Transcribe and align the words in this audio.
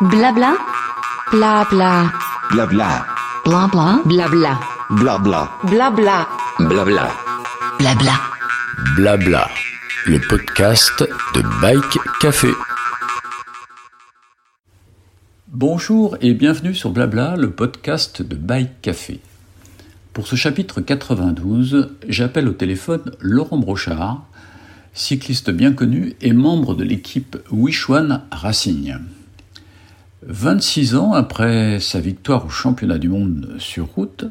Blabla. 0.00 0.56
Blabla. 1.32 2.12
Blabla. 2.52 3.04
Blabla. 3.44 4.00
Blabla. 4.04 4.60
Blabla. 4.90 5.50
Blabla. 5.64 6.28
Blabla. 6.60 7.08
Blabla. 7.80 8.12
Blabla, 8.94 9.48
le 10.06 10.20
podcast 10.20 11.02
de 11.34 11.42
Bike 11.60 11.98
Café. 12.20 12.52
Bonjour 15.48 16.16
et 16.20 16.32
bienvenue 16.32 16.76
sur 16.76 16.90
Blabla, 16.90 17.34
le 17.34 17.50
podcast 17.50 18.22
de 18.22 18.36
Bike 18.36 18.80
Café. 18.80 19.18
Pour 20.12 20.28
ce 20.28 20.36
chapitre 20.36 20.80
92, 20.80 21.96
j'appelle 22.06 22.46
au 22.46 22.52
téléphone 22.52 23.10
Laurent 23.18 23.58
Brochard, 23.58 24.22
cycliste 24.94 25.50
bien 25.50 25.72
connu 25.72 26.14
et 26.20 26.32
membre 26.32 26.76
de 26.76 26.84
l'équipe 26.84 27.36
Wishwan 27.50 28.22
Racing. 28.30 28.94
26 30.30 30.94
ans 30.94 31.14
après 31.14 31.80
sa 31.80 32.00
victoire 32.00 32.44
au 32.44 32.50
championnat 32.50 32.98
du 32.98 33.08
monde 33.08 33.54
sur 33.58 33.86
route, 33.86 34.26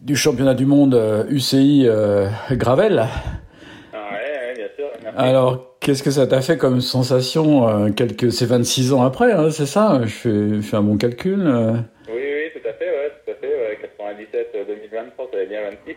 du 0.00 0.16
championnat 0.16 0.54
du 0.54 0.66
monde 0.66 0.96
euh, 0.96 1.22
UCI 1.28 1.84
euh, 1.86 2.26
Gravel. 2.50 3.06
Ah 3.92 3.96
ouais, 4.10 4.48
ouais, 4.48 4.54
bien 4.56 4.66
sûr. 4.76 4.86
merci. 5.00 5.16
Alors, 5.16 5.76
qu'est-ce 5.78 6.02
que 6.02 6.10
ça 6.10 6.26
t'a 6.26 6.40
fait 6.40 6.58
comme 6.58 6.80
sensation 6.80 7.92
quelques 7.92 8.32
c'est 8.32 8.46
26 8.46 8.94
ans 8.94 9.04
après, 9.04 9.30
hein, 9.30 9.50
c'est 9.50 9.64
ça 9.64 10.00
Je 10.02 10.08
fais, 10.08 10.54
je 10.56 10.60
fais 10.60 10.76
un 10.76 10.82
bon 10.82 10.96
calcul. 10.96 11.44
Oui, 12.08 12.14
oui, 12.16 12.50
tout 12.52 12.68
à 12.68 12.72
fait, 12.72 12.90
ouais, 12.90 13.12
tout 13.24 13.30
à 13.30 13.34
fait. 13.36 13.46
Ouais, 13.46 13.78
97, 13.80 14.48
euh, 14.56 14.64
2023, 14.66 15.28
ça 15.30 15.38
va 15.38 15.44
bien 15.44 15.60
26. 15.86 15.94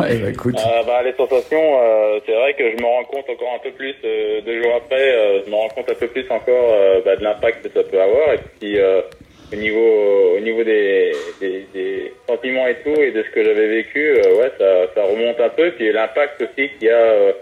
Ouais, 0.00 0.16
bah. 0.18 0.28
Euh, 0.28 0.82
bah, 0.84 1.02
les 1.04 1.12
sensations, 1.12 1.78
euh, 1.80 2.18
c'est 2.26 2.34
vrai 2.34 2.54
que 2.54 2.70
je 2.70 2.76
me 2.82 2.86
rends 2.86 3.04
compte 3.04 3.28
encore 3.28 3.54
un 3.54 3.58
peu 3.58 3.70
plus, 3.70 3.94
euh, 4.04 4.40
deux 4.40 4.62
jours 4.62 4.74
après, 4.76 5.14
euh, 5.14 5.42
je 5.44 5.50
me 5.50 5.54
rends 5.54 5.68
compte 5.68 5.88
un 5.88 5.94
peu 5.94 6.08
plus 6.08 6.28
encore 6.30 6.72
euh, 6.72 7.00
bah, 7.04 7.16
de 7.16 7.22
l'impact 7.22 7.62
que 7.62 7.72
ça 7.72 7.84
peut 7.88 8.00
avoir. 8.00 8.34
Et 8.34 8.40
puis, 8.58 8.78
au 9.52 9.56
niveau, 9.56 10.36
au 10.36 10.40
niveau 10.40 10.64
des, 10.64 11.12
des, 11.40 11.66
des 11.72 12.12
sentiments 12.26 12.66
et 12.66 12.76
tout, 12.82 13.00
et 13.00 13.12
de 13.12 13.22
ce 13.22 13.30
que 13.30 13.44
j'avais 13.44 13.68
vécu, 13.68 14.14
ouais, 14.14 14.50
ça, 14.58 14.86
ça 14.94 15.04
remonte 15.04 15.38
un 15.40 15.50
peu. 15.50 15.70
Puis 15.72 15.92
l'impact 15.92 16.42
aussi 16.42 16.70
qu'il 16.78 16.88
y 16.88 16.90
a 16.90 17.32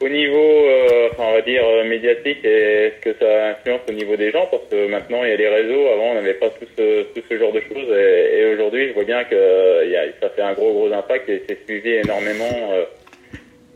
au 0.00 0.08
niveau, 0.08 0.36
euh, 0.36 1.08
on 1.18 1.32
va 1.32 1.40
dire, 1.40 1.64
euh, 1.66 1.84
médiatique 1.84 2.44
et 2.44 2.92
ce 2.96 3.00
que 3.00 3.18
ça 3.18 3.48
influence 3.50 3.80
au 3.88 3.92
niveau 3.92 4.16
des 4.16 4.30
gens, 4.30 4.46
parce 4.50 4.64
que 4.70 4.86
maintenant 4.88 5.24
il 5.24 5.30
y 5.30 5.32
a 5.32 5.36
les 5.36 5.48
réseaux, 5.48 5.88
avant 5.88 6.10
on 6.10 6.14
n'avait 6.14 6.34
pas 6.34 6.50
tout 6.50 6.66
ce, 6.76 7.38
genre 7.38 7.52
de 7.52 7.60
choses, 7.60 7.96
et, 7.96 8.52
aujourd'hui 8.52 8.88
je 8.88 8.92
vois 8.92 9.04
bien 9.04 9.24
que 9.24 9.34
euh, 9.34 10.10
ça 10.20 10.28
fait 10.30 10.42
un 10.42 10.52
gros 10.52 10.72
gros 10.72 10.92
impact 10.92 11.28
et 11.28 11.42
c'est 11.48 11.64
suivi 11.64 11.92
énormément 11.92 12.72
euh, 12.72 12.84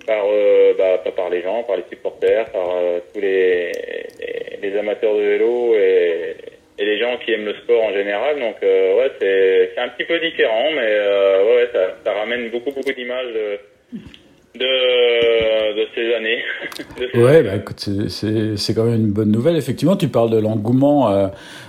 par, 0.06 0.26
euh, 0.26 0.74
bah, 0.76 1.02
par 1.16 1.30
les 1.30 1.42
gens, 1.42 1.62
par 1.62 1.76
les 1.76 1.84
supporters, 1.90 2.50
par 2.50 2.68
tous 3.14 3.20
les, 3.20 3.72
les, 4.62 4.78
amateurs 4.78 5.14
de 5.14 5.22
vélo 5.22 5.74
et, 5.74 6.36
les 6.78 6.98
gens 6.98 7.18
qui 7.18 7.32
aiment 7.32 7.44
le 7.44 7.54
sport 7.54 7.84
en 7.84 7.92
général. 7.92 8.40
Donc 8.40 8.56
ouais, 8.62 9.10
c'est 9.20 9.78
un 9.78 9.88
petit 9.90 10.04
peu 10.04 10.18
différent, 10.18 10.70
mais 10.74 10.98
ouais, 11.54 11.68
ça, 11.72 12.12
ramène 12.12 12.48
beaucoup 12.48 12.72
beaucoup 12.72 12.92
d'images 12.92 13.34
de 13.34 13.58
ces 15.94 16.14
années. 16.14 16.42
Ouais, 17.14 17.42
bah 17.42 17.56
écoute, 17.56 17.80
c'est- 17.80 18.08
c'est 18.08 18.56
c'est 18.56 18.74
quand 18.74 18.84
même 18.84 19.00
une 19.06 19.12
bonne 19.12 19.30
nouvelle. 19.30 19.56
Effectivement, 19.56 19.96
tu 19.96 20.08
parles 20.08 20.30
de 20.30 20.38
l'engouement, 20.38 21.10
euh, 21.12 21.28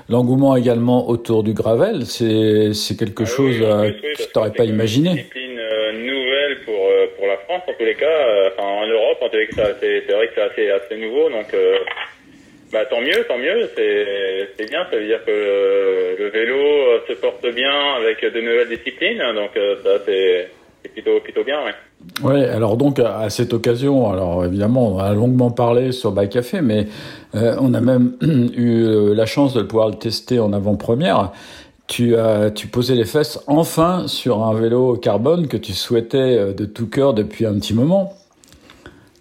l'engouement 0.10 0.56
également 0.56 1.10
autour 1.10 1.44
du 1.44 1.54
gravel. 1.54 2.06
C'est 2.06 2.74
c'est 2.74 2.98
quelque 2.98 3.24
Ah 3.24 3.26
chose 3.38 3.58
oui, 3.60 3.66
euh, 3.66 3.82
oui, 3.84 3.94
que 4.02 4.24
tu 4.24 4.30
n'aurais 4.36 4.50
c'est 4.50 4.58
pas 4.58 4.64
une 4.66 4.76
imaginé. 4.76 5.10
discipline 5.14 5.58
euh, 5.60 5.94
nouvelle 5.94 6.60
pour 6.66 6.80
pour 7.18 7.28
la 7.28 7.38
France 7.38 7.62
en 7.68 7.74
tous 7.74 7.86
les 7.86 7.96
cas, 7.96 8.20
enfin 8.52 8.68
en 8.68 8.88
Europe 8.88 9.18
en 9.22 9.30
c'est 9.32 10.04
c'est 10.08 10.14
vrai 10.14 10.28
que 10.28 10.34
c'est 10.36 10.42
assez 10.42 10.70
assez 10.70 10.98
nouveau 10.98 11.30
donc 11.30 11.48
bah 12.72 12.86
tant 12.86 13.02
mieux, 13.02 13.24
tant 13.28 13.38
mieux, 13.38 13.70
c'est 13.76 14.50
c'est 14.58 14.70
bien, 14.70 14.86
ça 14.90 14.98
veut 14.98 15.06
dire 15.06 15.24
que 15.26 16.16
le 16.20 16.30
vélo 16.30 17.00
se 17.08 17.14
porte 17.14 17.46
bien 17.54 17.96
avec 18.00 18.22
de 18.22 18.40
nouvelles 18.42 18.70
disciplines 18.70 19.22
donc 19.36 19.52
ça 19.84 20.00
c'est 20.06 20.50
c'est 20.82 20.92
plutôt 20.94 21.20
plutôt 21.20 21.44
bien 21.44 21.64
ouais. 21.66 21.74
Ouais, 22.24 22.46
alors 22.46 22.78
donc 22.78 23.00
à 23.00 23.30
cette 23.30 23.52
occasion, 23.54 24.12
alors 24.12 24.46
évidemment, 24.46 24.96
on 24.96 25.00
a 25.00 25.12
longuement 25.14 25.50
parlé 25.50 25.92
sur 25.92 26.12
Bike 26.12 26.32
Café, 26.32 26.62
mais 26.62 26.86
euh, 27.36 27.56
on 27.60 27.74
a 27.74 27.82
même 27.82 28.14
eu 28.22 28.84
euh, 28.84 29.16
la 29.16 29.26
chance 29.26 29.54
de 29.56 29.64
pouvoir 29.64 29.90
le 29.90 29.96
tester 29.96 30.40
en 30.40 30.54
avant-première. 30.54 31.32
Tu 31.88 32.16
as 32.16 32.52
tu 32.52 32.68
posais 32.68 32.96
les 32.96 33.06
fesses 33.06 33.44
enfin 33.48 34.08
sur 34.08 34.44
un 34.44 34.54
vélo 34.54 34.96
carbone 34.98 35.48
que 35.48 35.58
tu 35.58 35.74
souhaitais 35.74 36.38
euh, 36.38 36.54
de 36.54 36.66
tout 36.66 36.90
cœur 36.90 37.14
depuis 37.14 37.46
un 37.46 37.58
petit 37.60 37.74
moment. 37.74 38.14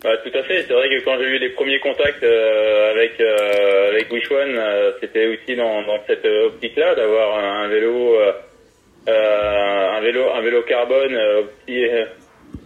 Bah, 0.05 0.17
tout 0.23 0.39
à 0.39 0.43
fait. 0.45 0.65
C'est 0.69 0.73
vrai 0.73 0.89
que 0.89 1.05
quand 1.05 1.19
j'ai 1.19 1.25
eu 1.25 1.39
les 1.39 1.51
premiers 1.51 1.81
contacts 1.81 2.23
avec 2.23 3.21
euh, 3.21 3.91
avec 3.91 4.13
Wishwan, 4.13 4.49
euh, 4.57 4.93
c'était 5.01 5.27
aussi 5.27 5.57
dans, 5.57 5.83
dans 5.83 5.99
cette 6.07 6.25
optique-là 6.25 6.95
d'avoir 6.95 7.39
un, 7.39 7.69
vélo 7.69 8.15
un 9.09 10.01
vélo 10.01 10.25
un 10.35 10.41
vélo 10.43 10.63
carbone 10.63 11.19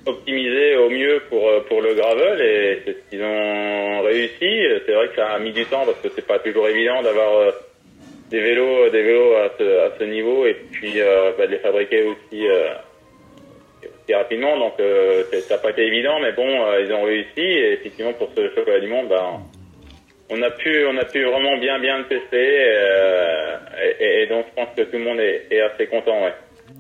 optimisé 0.07 0.77
au 0.77 0.91
mieux 0.91 1.23
pour 1.29 1.49
euh, 1.49 1.61
pour 1.69 1.81
le 1.81 1.95
gravel 1.95 2.41
et 2.41 2.83
c'est 2.85 2.93
ce 2.93 3.11
qu'ils 3.11 3.23
ont 3.23 4.03
réussi. 4.03 4.63
C'est 4.87 4.93
vrai 4.93 5.09
que 5.09 5.17
ça 5.17 5.29
a 5.29 5.39
mis 5.39 5.53
du 5.53 5.65
temps 5.67 5.85
parce 5.87 6.01
que 6.01 6.09
c'est 6.15 6.27
pas 6.27 6.39
toujours 6.39 6.69
évident 6.69 7.03
d'avoir 7.03 7.37
euh, 7.39 7.51
des 8.31 8.41
vélos 8.41 8.91
des 8.91 9.03
vélos 9.03 9.35
à 9.37 9.51
ce 9.59 9.79
à 9.87 9.91
ce 9.99 10.05
niveau 10.05 10.47
et 10.47 10.55
puis 10.73 11.01
euh, 11.01 11.33
bah, 11.39 11.47
de 11.47 11.53
les 11.53 11.59
fabriquer 11.59 12.03
aussi. 12.03 12.47
euh, 12.49 12.69
aussi 13.83 14.15
rapidement, 14.15 14.59
donc 14.59 14.75
euh, 14.81 15.25
ça 15.47 15.57
n'a 15.57 15.61
pas 15.63 15.71
été 15.71 15.83
évident, 15.87 16.19
mais 16.21 16.33
bon, 16.33 16.47
ils 16.81 16.93
ont 16.93 17.03
réussi 17.05 17.41
et 17.41 17.73
effectivement 17.73 18.13
pour 18.15 18.31
ce 18.35 18.49
championnat 18.55 18.81
du 18.81 18.87
monde, 18.89 19.09
ben, 19.09 19.41
on 20.31 20.41
a 20.43 20.51
pu, 20.51 20.87
on 20.87 20.97
a 20.97 21.05
pu 21.05 21.23
vraiment 21.25 21.57
bien 21.59 21.79
bien 21.79 21.99
le 21.99 22.05
tester 22.05 22.57
euh, 22.67 23.57
et, 24.01 24.23
et 24.23 24.27
donc 24.27 24.47
je 24.51 24.55
pense 24.55 24.75
que 24.77 24.83
tout 24.83 24.97
le 24.97 25.05
monde 25.05 25.21
est, 25.21 25.47
est 25.51 25.61
assez 25.61 25.87
content, 25.87 26.25
ouais. 26.25 26.33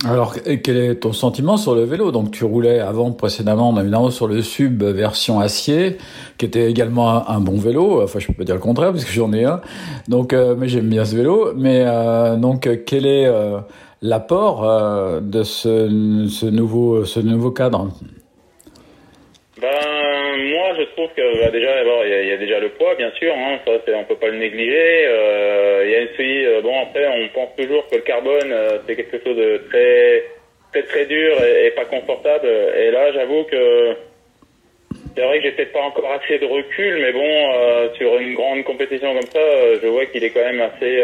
Alors, 0.06 0.34
quel 0.62 0.76
est 0.76 0.94
ton 0.96 1.12
sentiment 1.12 1.56
sur 1.56 1.74
le 1.74 1.84
vélo? 1.84 2.10
Donc, 2.12 2.30
tu 2.30 2.44
roulais 2.44 2.80
avant, 2.80 3.12
précédemment, 3.12 3.78
évidemment, 3.80 4.10
sur 4.10 4.26
le 4.26 4.42
Sub 4.42 4.82
version 4.82 5.40
acier, 5.40 5.96
qui 6.36 6.44
était 6.44 6.70
également 6.70 7.28
un, 7.28 7.40
bon 7.40 7.58
vélo. 7.58 8.02
Enfin, 8.02 8.18
je 8.18 8.26
peux 8.26 8.34
pas 8.34 8.44
dire 8.44 8.54
le 8.54 8.60
contraire, 8.60 8.92
parce 8.92 9.04
que 9.04 9.12
j'en 9.12 9.32
ai 9.32 9.44
un. 9.44 9.60
Donc, 10.08 10.32
euh, 10.32 10.54
mais 10.58 10.68
j'aime 10.68 10.88
bien 10.88 11.04
ce 11.04 11.16
vélo. 11.16 11.52
Mais 11.56 11.84
euh, 11.86 12.36
donc, 12.36 12.68
quel 12.84 13.06
est 13.06 13.26
euh, 13.26 13.60
l'apport 14.02 15.20
de 15.22 15.42
ce, 15.42 16.48
nouveau, 16.50 17.04
ce 17.04 17.20
nouveau 17.20 17.50
cadre? 17.50 17.88
Ben 19.60 19.93
je 20.76 20.82
trouve 20.92 21.10
que 21.16 21.40
bah, 21.40 21.50
déjà, 21.50 21.82
il 21.82 22.28
y, 22.28 22.32
a- 22.32 22.36
déjà 22.36 22.58
le 22.60 22.70
poids, 22.70 22.94
bien 22.94 23.10
sûr. 23.12 23.32
Hein, 23.34 23.58
ça, 23.66 23.72
on 23.94 24.04
peut 24.04 24.16
pas 24.16 24.28
le 24.28 24.38
négliger. 24.38 25.06
Euh, 25.06 25.84
Il 25.86 26.26
y 26.26 26.46
euh, 26.46 26.60
bon, 26.60 26.80
après, 26.82 27.06
on 27.06 27.28
pense 27.28 27.56
toujours 27.56 27.88
que 27.88 27.96
le 27.96 28.02
carbone, 28.02 28.52
euh, 28.52 28.78
c'est 28.86 28.96
quelque 28.96 29.18
chose 29.24 29.36
de 29.36 29.58
très, 29.70 30.24
très, 30.72 30.82
très 30.82 31.06
dur 31.06 31.42
et, 31.44 31.70
pas 31.70 31.84
confortable. 31.84 32.46
Et 32.76 32.90
là, 32.90 33.12
j'avoue 33.12 33.44
que 33.44 33.96
c'est 35.16 35.22
vrai 35.22 35.38
que 35.38 35.44
j'ai 35.44 35.52
peut-être 35.52 35.72
pas 35.72 35.82
encore 35.82 36.10
assez 36.12 36.38
de 36.38 36.46
recul, 36.46 36.98
mais 37.00 37.12
bon, 37.12 37.90
sur 37.96 38.18
une 38.18 38.34
grande 38.34 38.64
compétition 38.64 39.14
comme 39.14 39.28
ça, 39.32 39.78
je 39.80 39.86
vois 39.86 40.06
qu'il 40.06 40.24
est 40.24 40.30
quand 40.30 40.44
même 40.44 40.60
assez, 40.60 41.02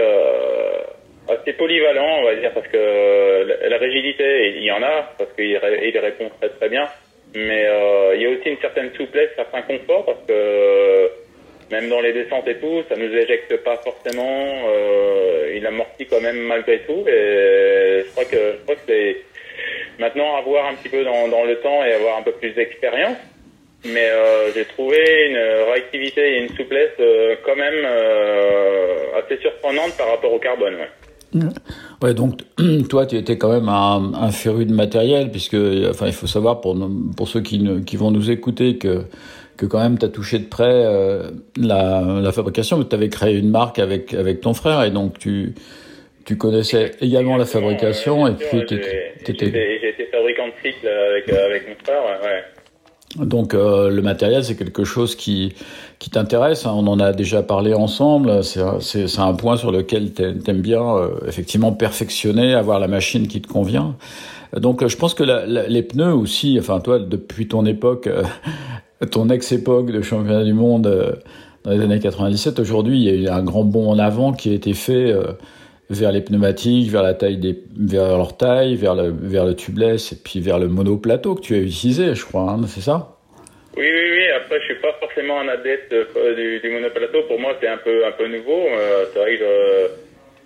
assez 1.29 1.53
polyvalent, 1.53 2.19
on 2.21 2.25
va 2.25 2.35
dire, 2.35 2.53
parce 2.53 2.67
que 2.69 3.47
la, 3.69 3.79
rigidité, 3.79 4.55
il 4.57 4.65
y 4.65 4.73
en 4.73 4.83
a, 4.83 5.13
parce 5.17 5.33
qu'il 5.35 5.57
ré- 5.57 5.89
il 5.89 5.99
répond 5.99 6.29
très 6.41 6.49
très 6.51 6.69
bien, 6.69 6.89
mais 7.35 7.67
euh, 7.67 8.15
il 8.17 8.23
y 8.23 8.27
a 8.27 8.31
aussi 8.31 8.49
une 8.49 8.59
certaine 8.59 8.93
souplesse, 8.95 9.31
certain 9.37 9.63
confort, 9.63 10.05
parce 10.05 10.19
que 10.27 10.33
euh, 10.33 11.09
même 11.71 11.89
dans 11.89 12.01
les 12.01 12.13
descentes 12.13 12.49
et 12.49 12.57
tout, 12.57 12.83
ça 12.89 12.97
nous 12.97 13.15
éjecte 13.15 13.57
pas 13.59 13.77
forcément, 13.79 14.65
euh, 14.69 15.53
il 15.55 15.67
amortit 15.67 16.07
quand 16.07 16.21
même 16.21 16.39
malgré 16.39 16.81
tout, 16.81 17.05
et 17.07 18.05
je 18.05 18.11
crois 18.11 18.25
que, 18.25 18.37
je 18.37 18.63
crois 18.63 18.75
que 18.75 18.83
c'est 18.89 19.17
maintenant 19.99 20.37
à 20.37 20.41
voir 20.41 20.67
un 20.67 20.75
petit 20.75 20.89
peu 20.89 21.05
dans, 21.05 21.29
dans 21.29 21.45
le 21.45 21.57
temps 21.57 21.85
et 21.85 21.93
avoir 21.93 22.19
un 22.19 22.23
peu 22.23 22.33
plus 22.33 22.51
d'expérience. 22.51 23.19
Mais 23.85 24.11
euh, 24.11 24.53
j'ai 24.53 24.67
trouvé 24.67 24.99
une 25.31 25.39
réactivité 25.73 26.21
et 26.21 26.43
une 26.43 26.55
souplesse 26.55 26.91
euh, 27.01 27.37
quand 27.43 27.57
même 27.57 27.83
euh, 27.83 29.19
assez 29.19 29.39
surprenante 29.39 29.97
par 29.97 30.09
rapport 30.11 30.33
au 30.35 30.39
carbone. 30.39 30.77
Ouais. 31.35 31.41
Ouais, 32.03 32.15
donc 32.15 32.41
toi, 32.89 33.07
tu 33.07 33.17
étais 33.17 33.37
quand 33.37 33.53
même 33.53 33.69
un, 33.69 34.13
un 34.15 34.31
féru 34.31 34.65
de 34.65 34.73
matériel, 34.73 35.31
puisque, 35.31 35.57
enfin, 35.91 36.07
il 36.07 36.13
faut 36.13 36.27
savoir 36.27 36.61
pour, 36.61 36.77
pour 37.17 37.29
ceux 37.29 37.41
qui, 37.43 37.59
ne- 37.59 37.81
qui 37.81 37.97
vont 37.97 38.11
nous 38.11 38.31
écouter 38.31 38.79
que, 38.79 39.03
que 39.59 39.67
quand 39.67 39.81
même 39.81 39.99
tu 39.99 40.07
as 40.07 40.09
touché 40.09 40.39
de 40.39 40.47
près 40.47 40.65
euh, 40.67 41.31
la, 41.57 42.03
la 42.23 42.33
fabrication, 42.33 42.83
tu 42.83 42.95
avais 42.95 43.11
créé 43.11 43.37
une 43.37 43.51
marque 43.51 43.79
avec, 43.79 44.15
avec 44.15 44.41
ton 44.41 44.55
frère, 44.55 44.83
et 44.85 44.91
donc 44.91 45.19
tu, 45.19 45.55
tu 46.25 46.37
connaissais 46.39 46.93
également 47.03 47.37
la 47.37 47.45
fabrication, 47.45 48.27
et 48.27 48.33
puis 48.33 48.47
J'ai 48.69 49.79
j'ai 49.83 49.89
été 49.91 50.07
fabricant 50.11 50.47
de 50.47 50.53
cycles 50.63 50.89
avec, 50.89 51.29
euh, 51.31 51.47
avec 51.47 51.69
mon 51.69 51.75
frère. 51.85 52.03
Ouais, 52.05 52.27
ouais. 52.27 53.27
Donc 53.27 53.55
euh, 53.55 53.91
le 53.91 54.03
matériel, 54.03 54.45
c'est 54.45 54.57
quelque 54.57 54.85
chose 54.85 55.17
qui, 55.17 55.53
qui 56.01 56.11
t'intéresse. 56.11 56.67
hein. 56.67 56.73
On 56.75 56.89
en 56.89 56.99
a 56.99 57.13
déjà 57.13 57.45
parlé 57.45 57.73
ensemble. 57.75 58.43
C'est 58.43 58.61
un- 59.21 59.35
point 59.35 59.57
sur 59.57 59.71
lequel 59.71 60.13
t'a- 60.13 60.33
t'aimes 60.33 60.63
bien 60.63 60.83
euh, 60.83 61.11
effectivement 61.29 61.71
perfectionner, 61.73 62.55
avoir 62.55 62.81
la 62.81 62.89
machine 62.89 63.29
qui 63.29 63.41
te 63.41 63.47
convient. 63.47 63.95
Donc 64.57 64.83
euh, 64.83 64.89
je 64.89 64.97
pense 64.97 65.15
que 65.15 65.23
la- 65.23 65.47
la- 65.47 65.69
les 65.69 65.83
pneus 65.85 66.13
aussi, 66.15 66.57
enfin 66.59 66.81
toi, 66.81 66.99
depuis 66.99 67.47
ton 67.47 67.65
époque, 67.67 68.09
euh, 68.09 68.25
ton 69.13 69.29
ex-époque 69.29 69.93
de 69.93 70.03
championnat 70.03 70.43
du 70.45 70.55
monde 70.55 70.87
euh, 70.89 71.13
dans 71.65 71.71
les 71.73 71.81
années 71.81 72.01
97, 72.01 72.59
aujourd'hui, 72.59 72.99
il 72.99 73.05
y 73.05 73.11
a 73.11 73.15
eu 73.15 73.29
un 73.29 73.43
grand 73.43 73.65
bond 73.65 73.91
en 73.91 73.99
avant 73.99 74.33
qui 74.33 74.51
a 74.51 74.55
été 74.55 74.73
fait 74.73 75.13
euh, 75.13 75.25
vers 75.91 76.11
les 76.13 76.23
pneumatiques, 76.23 76.91
vers 76.91 77.03
la 77.03 77.13
taille 77.15 77.37
des, 77.37 77.63
vers 77.77 78.17
leur 78.17 78.37
taille, 78.39 78.75
vers 78.77 78.95
le, 78.95 79.11
vers 79.11 79.45
le 79.45 79.55
tubeless 79.55 80.13
et 80.13 80.17
puis 80.17 80.41
vers 80.41 80.59
le 80.59 80.69
monoplateau 80.69 81.35
que 81.35 81.41
tu 81.43 81.55
as 81.55 81.59
utilisé, 81.59 82.15
je 82.15 82.25
crois, 82.25 82.51
hein, 82.53 82.61
c'est 82.67 82.81
ça? 82.81 83.20
Oui, 83.77 83.87
oui, 83.91 84.11
oui. 84.13 84.29
Après, 84.31 84.59
je 84.61 84.65
suis 84.67 84.81
pas 84.81 84.93
forcément 85.01 85.41
un 85.41 85.49
adepte 85.49 85.93
euh, 85.93 86.35
du, 86.35 86.61
du 86.61 86.71
monoplateau. 86.71 87.23
Pour 87.25 87.39
moi, 87.39 87.57
c'est 87.61 87.69
un 87.69 87.79
peu, 87.79 88.05
un 88.05 88.13
peu 88.13 88.27
nouveau. 88.27 88.67
Euh, 88.69 89.07
c'est 89.13 89.19
vrai 89.21 89.37
que 89.37 89.45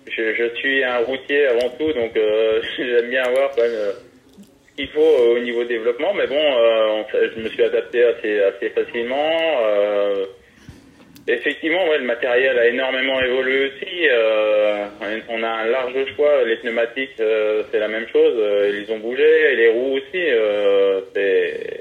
je, 0.07 0.11
je, 0.11 0.33
je 0.35 0.55
suis 0.55 0.83
un 0.83 0.99
routier 0.99 1.45
avant 1.47 1.69
tout, 1.77 1.91
donc 1.93 2.15
euh, 2.17 2.61
j'aime 2.77 3.09
bien 3.09 3.23
avoir 3.23 3.51
quand 3.55 3.63
même 3.63 3.71
euh, 3.73 3.91
ce 4.69 4.75
qu'il 4.75 4.87
faut 4.89 5.01
euh, 5.01 5.35
au 5.35 5.39
niveau 5.39 5.63
développement. 5.63 6.13
Mais 6.13 6.27
bon, 6.27 6.35
euh, 6.35 6.87
on- 6.89 7.05
je 7.35 7.39
me 7.41 7.49
suis 7.49 7.63
adapté 7.63 8.03
assez, 8.03 8.41
assez 8.41 8.69
facilement. 8.69 9.31
Euh, 9.65 10.25
Effectivement, 11.27 11.87
ouais, 11.89 11.97
le 11.97 12.03
matériel 12.03 12.55
a 12.59 12.67
énormément 12.67 13.19
évolué 13.19 13.65
aussi. 13.65 14.07
Euh, 14.11 14.85
on 15.27 15.41
a 15.41 15.47
un 15.47 15.65
large 15.65 15.95
choix. 16.15 16.43
Les 16.43 16.57
pneumatiques, 16.57 17.19
euh, 17.19 17.63
c'est 17.71 17.79
la 17.79 17.87
même 17.87 18.05
chose. 18.09 18.35
Euh, 18.37 18.71
Ils 18.85 18.93
ont 18.93 18.99
bougé. 18.99 19.55
Les 19.55 19.69
roues 19.69 19.95
aussi. 19.95 20.13
Euh, 20.29 21.01
c'est- 21.15 21.74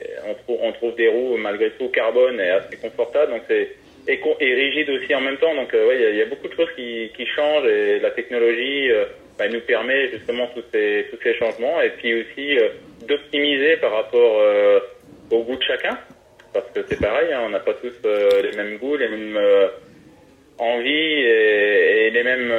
on, 0.49 0.73
trouve, 0.73 0.95
des 0.97 1.09
roues 1.09 1.37
malgré 1.37 1.71
tout 1.71 1.89
carbone 1.89 2.41
et 2.41 2.51
assez 2.51 2.77
confortables. 2.77 3.33
Donc 3.33 3.43
c'est 3.49 3.71
et, 4.07 4.21
et 4.41 4.55
rigide 4.55 4.91
aussi 4.91 5.15
en 5.15 5.21
même 5.21 5.37
temps. 5.39 5.55
Donc 5.55 5.73
euh, 5.75 6.11
il 6.13 6.17
y 6.17 6.23
a- 6.23 6.27
beaucoup 6.27 6.49
de 6.49 6.55
choses 6.55 6.69
qui, 6.77 7.27
changent 7.27 7.67
et 7.67 7.99
la 8.01 8.11
technologie 8.11 8.91
euh, 8.91 9.05
bah, 9.39 9.49
nous 9.49 9.61
permet 9.61 10.11
justement 10.11 10.47
tous 10.55 10.65
ces 10.73 11.07
tous 11.11 11.19
ces 11.23 11.35
changements 11.35 11.81
et 11.81 11.91
puis 11.91 12.21
aussi 12.21 12.59
euh, 12.59 12.69
d'optimiser 13.09 13.77
par 13.79 13.93
rapport 13.93 14.41
euh, 14.41 14.81
au 15.31 15.43
goût 15.43 15.57
de 15.57 15.63
chacun 15.63 15.99
parce 16.53 16.71
que 16.71 16.81
c'est 16.89 17.01
pareil, 17.01 17.33
hein, 17.33 17.41
on 17.45 17.49
n'a 17.49 17.59
pas 17.59 17.75
tous 17.75 17.93
euh, 18.05 18.43
les 18.43 18.57
mêmes 18.57 18.77
goûts, 18.79 18.97
les 18.97 19.09
mêmes 19.09 19.39
envies 20.59 20.93
et, 20.93 22.11
les 22.11 22.23
mêmes 22.23 22.53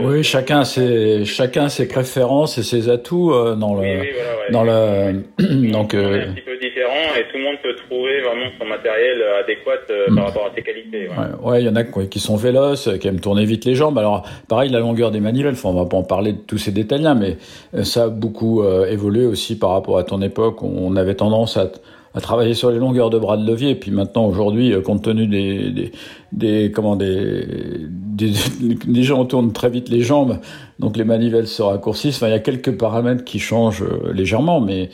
Oui, 0.00 0.22
chacun 0.24 0.64
ses, 0.64 1.24
chacun 1.24 1.68
ses 1.68 1.86
préférences 1.88 2.58
et 2.58 2.62
ses 2.62 2.88
atouts 2.88 3.32
euh, 3.32 3.54
dans 3.54 3.74
le, 3.74 3.80
Oui, 3.80 3.96
oui, 4.00 4.08
voilà, 4.14 4.36
ouais. 4.40 4.50
dans 4.50 4.64
le, 4.64 5.70
donc, 5.70 5.94
est 5.94 5.98
euh, 5.98 6.28
un 6.28 6.32
petit 6.32 6.42
peu 6.42 6.56
différent 6.58 7.14
et 7.18 7.22
tout 7.30 7.38
le 7.38 7.44
monde 7.44 7.56
peut 7.62 7.74
trouver 7.74 8.20
vraiment 8.20 8.50
son 8.58 8.66
matériel 8.66 9.22
euh, 9.22 9.40
adéquat 9.42 9.72
euh, 9.90 10.14
par 10.14 10.26
rapport 10.26 10.46
à 10.46 10.54
ses 10.54 10.62
qualités. 10.62 11.08
ouais. 11.08 11.14
ouais, 11.42 11.50
ouais, 11.50 11.62
il 11.62 11.66
y 11.66 11.68
en 11.68 11.76
a 11.76 11.84
qui 11.84 12.18
sont 12.18 12.36
véloces, 12.36 12.88
qui 13.00 13.08
aiment 13.08 13.20
tourner 13.20 13.44
vite 13.44 13.64
les 13.64 13.74
jambes. 13.74 13.98
Alors, 13.98 14.26
pareil, 14.48 14.70
la 14.70 14.80
longueur 14.80 15.10
des 15.10 15.20
manivelles, 15.20 15.54
enfin, 15.54 15.68
on 15.70 15.74
va 15.74 15.86
pas 15.88 15.96
en 15.96 16.02
parler 16.02 16.32
de 16.32 16.38
tous 16.38 16.58
ces 16.58 16.72
détails-là, 16.72 17.14
mais 17.14 17.36
euh, 17.74 17.84
ça 17.84 18.04
a 18.04 18.08
beaucoup 18.08 18.62
euh, 18.62 18.86
évolué 18.90 19.24
aussi 19.26 19.58
par 19.58 19.70
rapport 19.70 19.98
à 19.98 20.04
ton 20.04 20.20
époque. 20.22 20.62
où 20.62 20.70
On 20.76 20.96
avait 20.96 21.14
tendance 21.14 21.56
à, 21.56 21.70
à 22.14 22.20
travailler 22.20 22.54
sur 22.54 22.70
les 22.70 22.78
longueurs 22.78 23.10
de 23.10 23.18
bras 23.18 23.36
de 23.36 23.46
levier, 23.46 23.70
et 23.70 23.74
puis 23.74 23.90
maintenant, 23.90 24.26
aujourd'hui, 24.26 24.72
euh, 24.72 24.80
compte 24.80 25.04
tenu 25.04 25.26
des, 25.26 25.70
des, 25.70 25.92
des 26.32 26.70
comment 26.72 26.96
des, 26.96 27.44
des, 27.46 28.32
gens 29.02 29.24
tournent 29.24 29.52
très 29.52 29.70
vite 29.70 29.88
les 29.88 30.00
jambes, 30.00 30.38
donc 30.78 30.96
les 30.96 31.04
manivelles 31.04 31.46
se 31.48 31.62
raccourcissent. 31.62 32.16
Enfin, 32.16 32.28
il 32.28 32.32
y 32.32 32.36
a 32.36 32.40
quelques 32.40 32.78
paramètres 32.78 33.24
qui 33.24 33.38
changent 33.38 33.82
euh, 33.82 34.12
légèrement, 34.12 34.60
mais 34.60 34.90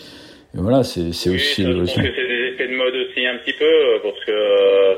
voilà, 0.55 0.83
c'est 0.83 1.13
c'est 1.13 1.31
Oui, 1.31 1.37
aussi 1.37 1.63
je 1.63 1.71
pense 1.71 1.93
que 1.95 2.03
c'est 2.03 2.29
des 2.29 2.53
effets 2.55 2.69
de 2.69 2.77
mode 2.77 2.95
aussi 2.95 3.27
un 3.27 3.37
petit 3.39 3.53
peu, 3.53 3.65
euh, 3.65 3.99
parce 4.03 4.25
que 4.25 4.33
euh, 4.33 4.95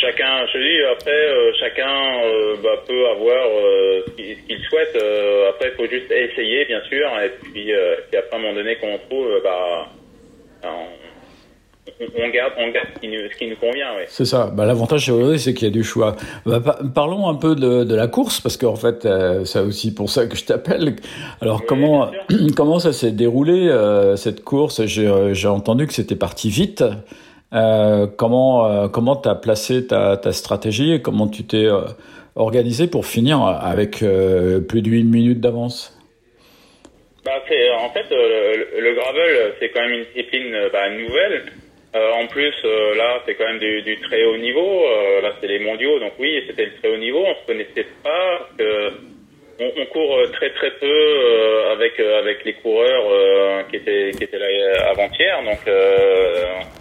chacun, 0.00 0.46
je 0.52 0.58
dis, 0.58 0.84
après, 0.92 1.10
euh, 1.10 1.52
chacun 1.58 2.22
euh, 2.24 2.56
bah, 2.62 2.82
peut 2.86 3.08
avoir 3.08 3.44
ce 4.06 4.12
qu'il 4.22 4.60
souhaite. 4.68 4.96
Après, 5.48 5.72
il 5.72 5.76
faut 5.76 5.90
juste 5.90 6.10
essayer, 6.10 6.64
bien 6.66 6.80
sûr, 6.88 7.08
et 7.22 7.30
puis, 7.42 7.72
puis 8.08 8.18
après, 8.18 8.32
à 8.32 8.36
un 8.36 8.38
moment 8.38 8.54
donné, 8.54 8.76
qu'on 8.76 8.98
trouve, 9.08 9.26
euh, 9.26 9.40
bah, 9.42 9.88
on, 10.64 11.07
on 12.00 12.28
garde, 12.30 12.52
on 12.58 12.70
garde 12.70 12.86
ce 12.94 13.00
qui 13.00 13.08
nous, 13.08 13.28
ce 13.32 13.36
qui 13.38 13.46
nous 13.48 13.56
convient, 13.56 13.94
ouais. 13.96 14.04
C'est 14.08 14.24
ça. 14.24 14.50
Bah, 14.54 14.66
L'avantage 14.66 15.10
c'est 15.36 15.54
qu'il 15.54 15.68
y 15.68 15.70
a 15.70 15.72
du 15.72 15.84
choix. 15.84 16.16
Bah, 16.46 16.60
pa- 16.60 16.78
parlons 16.94 17.28
un 17.28 17.34
peu 17.34 17.54
de, 17.54 17.84
de 17.84 17.94
la 17.94 18.06
course, 18.06 18.40
parce 18.40 18.56
qu'en 18.56 18.76
fait, 18.76 19.04
euh, 19.06 19.44
c'est 19.44 19.60
aussi 19.60 19.94
pour 19.94 20.10
ça 20.10 20.26
que 20.26 20.36
je 20.36 20.44
t'appelle. 20.44 20.96
Alors, 21.40 21.60
Oui, 21.60 21.66
comment, 21.68 22.10
comment 22.56 22.78
ça 22.78 22.92
s'est 22.92 23.12
déroulé, 23.12 23.68
euh, 23.68 24.16
cette 24.16 24.44
course? 24.44 24.84
J'ai 24.86 25.06
euh, 25.06 25.34
j'ai 25.34 25.48
entendu 25.48 25.86
que 25.86 25.92
c'était 25.92 26.16
parti 26.16 26.50
vite. 26.50 26.84
Euh, 27.54 28.06
comment 28.16 28.88
comment 28.88 29.16
tu 29.16 29.28
as 29.28 29.34
placé 29.34 29.86
ta, 29.86 30.16
ta 30.18 30.32
stratégie 30.32 30.92
et 30.92 31.00
comment 31.00 31.28
tu 31.28 31.44
t'es 31.44 31.66
organisé 32.36 32.86
pour 32.88 33.06
finir 33.06 33.42
avec 33.42 34.04
plus 34.68 34.82
d'une 34.82 35.08
minute 35.08 35.40
d'avance? 35.40 35.94
Bah, 37.24 37.32
en 37.36 37.90
fait, 37.90 38.04
le, 38.10 38.80
le 38.80 38.94
gravel, 38.94 39.52
c'est 39.60 39.70
quand 39.70 39.80
même 39.80 39.92
une 39.92 40.04
discipline 40.04 40.54
bah, 40.72 40.90
nouvelle. 40.90 41.44
Euh, 41.94 42.10
en 42.12 42.26
plus, 42.26 42.54
euh, 42.64 42.94
là, 42.96 43.22
c'est 43.24 43.34
quand 43.34 43.46
même 43.46 43.58
du, 43.58 43.82
du 43.82 43.98
très 44.00 44.22
haut 44.24 44.36
niveau. 44.36 44.84
Euh, 44.86 45.22
là, 45.22 45.32
c'est 45.40 45.46
les 45.46 45.58
mondiaux, 45.58 45.98
donc 45.98 46.12
oui, 46.18 46.42
c'était 46.46 46.66
le 46.66 46.74
très 46.76 46.88
haut 46.90 46.98
niveau. 46.98 47.24
On 47.24 47.34
se 47.34 47.46
connaissait 47.46 47.86
pas. 48.02 48.48
que 48.58 48.92
on, 49.60 49.72
on 49.76 49.86
court 49.86 50.18
euh, 50.18 50.26
très 50.32 50.50
très 50.50 50.70
peu 50.72 50.86
euh, 50.86 51.72
avec 51.72 51.98
euh, 51.98 52.18
avec 52.20 52.44
les 52.44 52.52
coureurs 52.54 53.66
qui 53.68 53.76
étaient 53.76 54.10
qui 54.16 54.24
étaient 54.24 54.38
là 54.38 54.90
avant-hier, 54.90 55.42
donc 55.42 55.58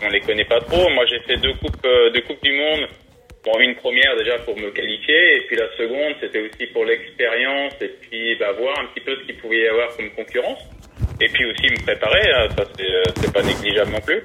on 0.03 0.09
les 0.09 0.19
connaît 0.21 0.45
pas 0.45 0.59
trop. 0.59 0.89
Moi, 0.89 1.05
j'ai 1.05 1.19
fait 1.19 1.37
deux 1.37 1.53
coupes 1.53 1.87
deux 2.13 2.21
coupes 2.21 2.43
du 2.43 2.53
monde. 2.53 2.87
Bon, 3.45 3.57
une 3.61 3.75
première 3.75 4.15
déjà 4.17 4.37
pour 4.39 4.57
me 4.57 4.69
qualifier, 4.71 5.37
et 5.37 5.41
puis 5.47 5.55
la 5.55 5.69
seconde, 5.77 6.15
c'était 6.19 6.41
aussi 6.41 6.67
pour 6.73 6.83
l'expérience, 6.83 7.73
et 7.81 7.87
puis 7.87 8.35
bah, 8.35 8.51
voir 8.51 8.77
un 8.77 8.85
petit 8.87 8.99
peu 8.99 9.15
ce 9.15 9.25
qu'il 9.25 9.37
pouvait 9.37 9.59
y 9.59 9.67
avoir 9.69 9.95
comme 9.95 10.09
concurrence, 10.11 10.59
et 11.21 11.29
puis 11.29 11.45
aussi 11.45 11.71
me 11.71 11.81
préparer, 11.81 12.29
hein, 12.29 12.49
ça 12.57 12.65
c'est 13.15 13.33
pas 13.33 13.41
négligeable 13.41 13.91
non 13.91 14.01
plus. 14.01 14.21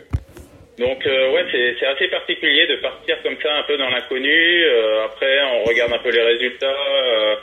Donc 0.82 1.06
euh, 1.06 1.30
ouais, 1.30 1.44
c'est 1.78 1.86
assez 1.86 2.08
particulier 2.08 2.66
de 2.66 2.74
partir 2.76 3.22
comme 3.22 3.36
ça 3.40 3.54
un 3.54 3.62
peu 3.62 3.76
dans 3.76 3.88
l'inconnu. 3.88 4.64
Euh, 4.64 5.04
après, 5.04 5.40
on 5.54 5.62
regarde 5.62 5.92
un 5.92 5.98
peu 5.98 6.10
les 6.10 6.22
résultats. 6.22 6.66
euh, 6.66 7.36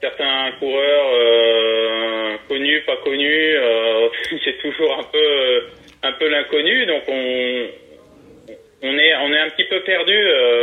certains 0.00 0.52
coureurs 0.58 1.10
euh, 1.12 2.36
connus, 2.48 2.80
pas 2.86 2.96
connus, 3.04 3.56
c'est 4.44 4.58
toujours 4.62 4.98
un 4.98 5.02
peu 5.02 5.66
un 6.02 6.12
peu 6.12 6.28
l'inconnu. 6.28 6.86
Donc 6.86 7.02
on 7.08 7.66
on 8.84 8.98
est 8.98 9.14
on 9.16 9.32
est 9.34 9.38
un 9.38 9.50
petit 9.50 9.64
peu 9.64 9.80
perdu 9.82 10.18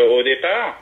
au 0.09 0.23
départ. 0.23 0.81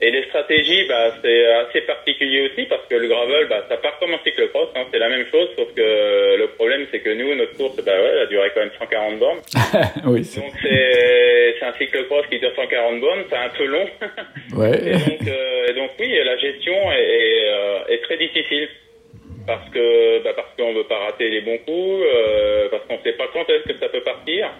Et 0.00 0.10
les 0.12 0.24
stratégies, 0.26 0.86
bah, 0.86 1.10
c'est 1.22 1.46
assez 1.46 1.80
particulier 1.80 2.48
aussi 2.48 2.66
parce 2.66 2.86
que 2.86 2.94
le 2.94 3.08
gravel, 3.08 3.48
bah, 3.48 3.64
ça 3.68 3.76
part 3.78 3.98
comme 3.98 4.12
un 4.12 4.20
cyclocross, 4.22 4.68
hein, 4.76 4.84
c'est 4.92 4.98
la 4.98 5.08
même 5.08 5.26
chose, 5.30 5.48
sauf 5.56 5.74
que 5.74 6.36
le 6.38 6.46
problème, 6.56 6.86
c'est 6.92 7.00
que 7.00 7.10
nous, 7.10 7.34
notre 7.34 7.56
course, 7.56 7.76
bah 7.84 7.92
ouais, 7.92 8.10
elle 8.12 8.18
a 8.20 8.26
duré 8.26 8.50
quand 8.54 8.60
même 8.60 8.70
140 8.78 9.18
bornes. 9.18 9.40
oui, 10.06 10.20
Donc 10.36 10.52
c'est 10.62 11.56
c'est 11.58 11.64
un 11.64 11.72
cyclocross 11.72 12.26
qui 12.28 12.38
dure 12.38 12.52
140 12.54 13.00
bornes, 13.00 13.24
c'est 13.28 13.36
un 13.36 13.48
peu 13.48 13.66
long. 13.66 13.86
ouais. 14.56 14.78
Et 14.86 14.92
donc, 14.92 15.28
euh, 15.28 15.66
et 15.68 15.72
donc 15.74 15.90
oui, 15.98 16.16
la 16.24 16.36
gestion 16.36 16.92
est, 16.92 17.02
est, 17.02 17.48
euh, 17.48 17.78
est 17.88 18.02
très 18.02 18.18
difficile 18.18 18.68
parce 19.46 19.68
que 19.70 20.22
bah, 20.22 20.30
parce 20.36 20.54
qu'on 20.56 20.74
veut 20.74 20.84
pas 20.84 20.98
rater 20.98 21.28
les 21.28 21.40
bons 21.40 21.58
coups, 21.58 22.04
euh, 22.04 22.68
parce 22.70 22.84
qu'on 22.84 23.02
sait 23.02 23.14
pas 23.14 23.26
quand 23.32 23.48
est-ce 23.50 23.72
que 23.72 23.78
ça 23.78 23.88
peut 23.88 24.02
partir. 24.02 24.50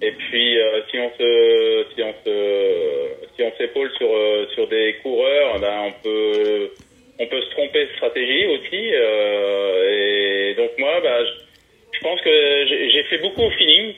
Et 0.00 0.12
puis 0.12 0.58
euh, 0.58 0.80
si 0.90 0.98
on 0.98 1.10
se 1.18 1.86
si 1.94 2.02
on 2.02 2.14
se 2.24 3.26
si 3.36 3.42
on 3.42 3.52
s'épaule 3.56 3.90
sur 3.96 4.14
euh, 4.14 4.46
sur 4.54 4.68
des 4.68 4.94
coureurs, 5.02 5.58
ben 5.60 5.80
on 5.86 5.92
peut 6.02 6.70
on 7.18 7.26
peut 7.26 7.42
se 7.42 7.50
tromper 7.50 7.84
de 7.86 7.90
stratégie 7.96 8.46
aussi. 8.46 8.90
euh, 8.94 10.50
et 10.50 10.54
donc 10.54 10.70
moi, 10.78 11.00
bah, 11.00 11.24
je, 11.24 11.30
je 11.98 12.00
pense 12.02 12.20
que 12.20 12.66
j'ai 12.92 13.02
fait 13.04 13.18
beaucoup 13.18 13.42
au 13.42 13.50
feeling 13.50 13.94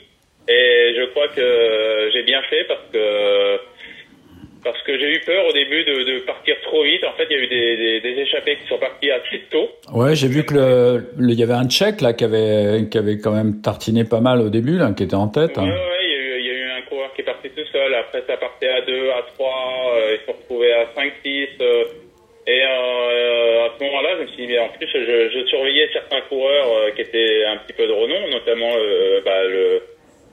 et 0.49 0.95
je 0.97 1.05
crois 1.11 1.29
que 1.29 2.11
j'ai 2.15 2.23
bien 2.23 2.43
fait 2.45 2.65
parce 2.65 2.87
que 2.93 3.61
parce 4.65 4.81
que 4.83 4.99
j'ai 4.99 5.11
eu 5.17 5.21
peur 5.21 5.47
au 5.47 5.53
début 5.53 5.85
de, 5.85 6.03
de 6.05 6.19
partir 6.21 6.55
trop 6.63 6.83
vite. 6.83 7.05
En 7.05 7.13
fait, 7.13 7.27
il 7.31 7.37
y 7.37 7.41
a 7.41 7.43
eu 7.43 7.47
des, 7.49 7.77
des, 7.77 8.01
des 8.01 8.21
échappées 8.23 8.57
qui 8.57 8.67
sont 8.69 8.79
parties 8.79 9.11
assez 9.11 9.41
tôt. 9.51 9.69
Ouais, 9.93 10.15
j'ai 10.15 10.29
vu 10.29 10.45
que 10.45 10.55
le, 10.55 11.05
le- 11.19 11.33
il 11.33 11.39
y 11.39 11.43
avait 11.43 11.55
un 11.55 11.69
Tchèque 11.69 12.01
là 12.01 12.13
qui 12.13 12.25
avait 12.25 12.87
qui 12.91 12.99
avait 12.99 13.19
quand 13.19 13.33
même 13.33 13.61
tartiné 13.63 14.05
pas 14.05 14.21
mal 14.21 14.41
au 14.41 14.49
début, 14.51 14.79
là, 14.79 14.93
qui 14.97 15.03
était 15.05 15.15
en 15.15 15.29
tête. 15.29 15.57
Ouais, 15.57 15.65
hein. 15.65 15.69
ouais, 15.69 16.05
il 16.05 16.11
y, 16.11 16.15
a 16.15 16.19
eu, 16.19 16.41
il 16.41 16.47
y 16.47 16.51
a 16.51 16.53
eu 16.55 16.71
un 16.79 16.83
coureur 16.89 17.13
qui 17.15 17.23
est 17.23 17.25
parti 17.25 17.49
tout 17.51 17.65
seul. 17.73 17.95
Après, 17.95 18.23
ça 18.27 18.37
partait 18.37 18.69
à 18.69 18.81
2, 18.83 19.11
à 19.11 19.23
3. 19.37 19.49
Euh, 19.97 20.15
ils 20.17 20.21
se 20.21 20.27
sont 20.27 20.39
retrouvés 20.39 20.73
à 20.73 20.87
5, 20.95 21.13
6. 21.25 21.49
euh, 21.61 21.85
et 22.47 22.63
euh, 22.63 23.67
à 23.67 23.71
ce 23.79 23.85
moment-là, 23.85 24.09
je 24.19 24.23
me 24.23 24.27
suis 24.29 24.47
dit, 24.47 24.49
mais 24.49 24.59
en 24.59 24.71
plus, 24.71 24.89
je, 24.93 25.29
je 25.31 25.47
surveillais 25.47 25.89
certains 25.93 26.21
coureurs 26.23 26.67
euh, 26.73 26.91
qui 26.97 27.03
étaient 27.03 27.45
un 27.45 27.59
petit 27.59 27.75
peu 27.75 27.87
de 27.87 27.93
renom, 27.93 28.29
notamment 28.31 28.73
euh, 28.77 29.21
bah, 29.25 29.45
le, 29.45 29.83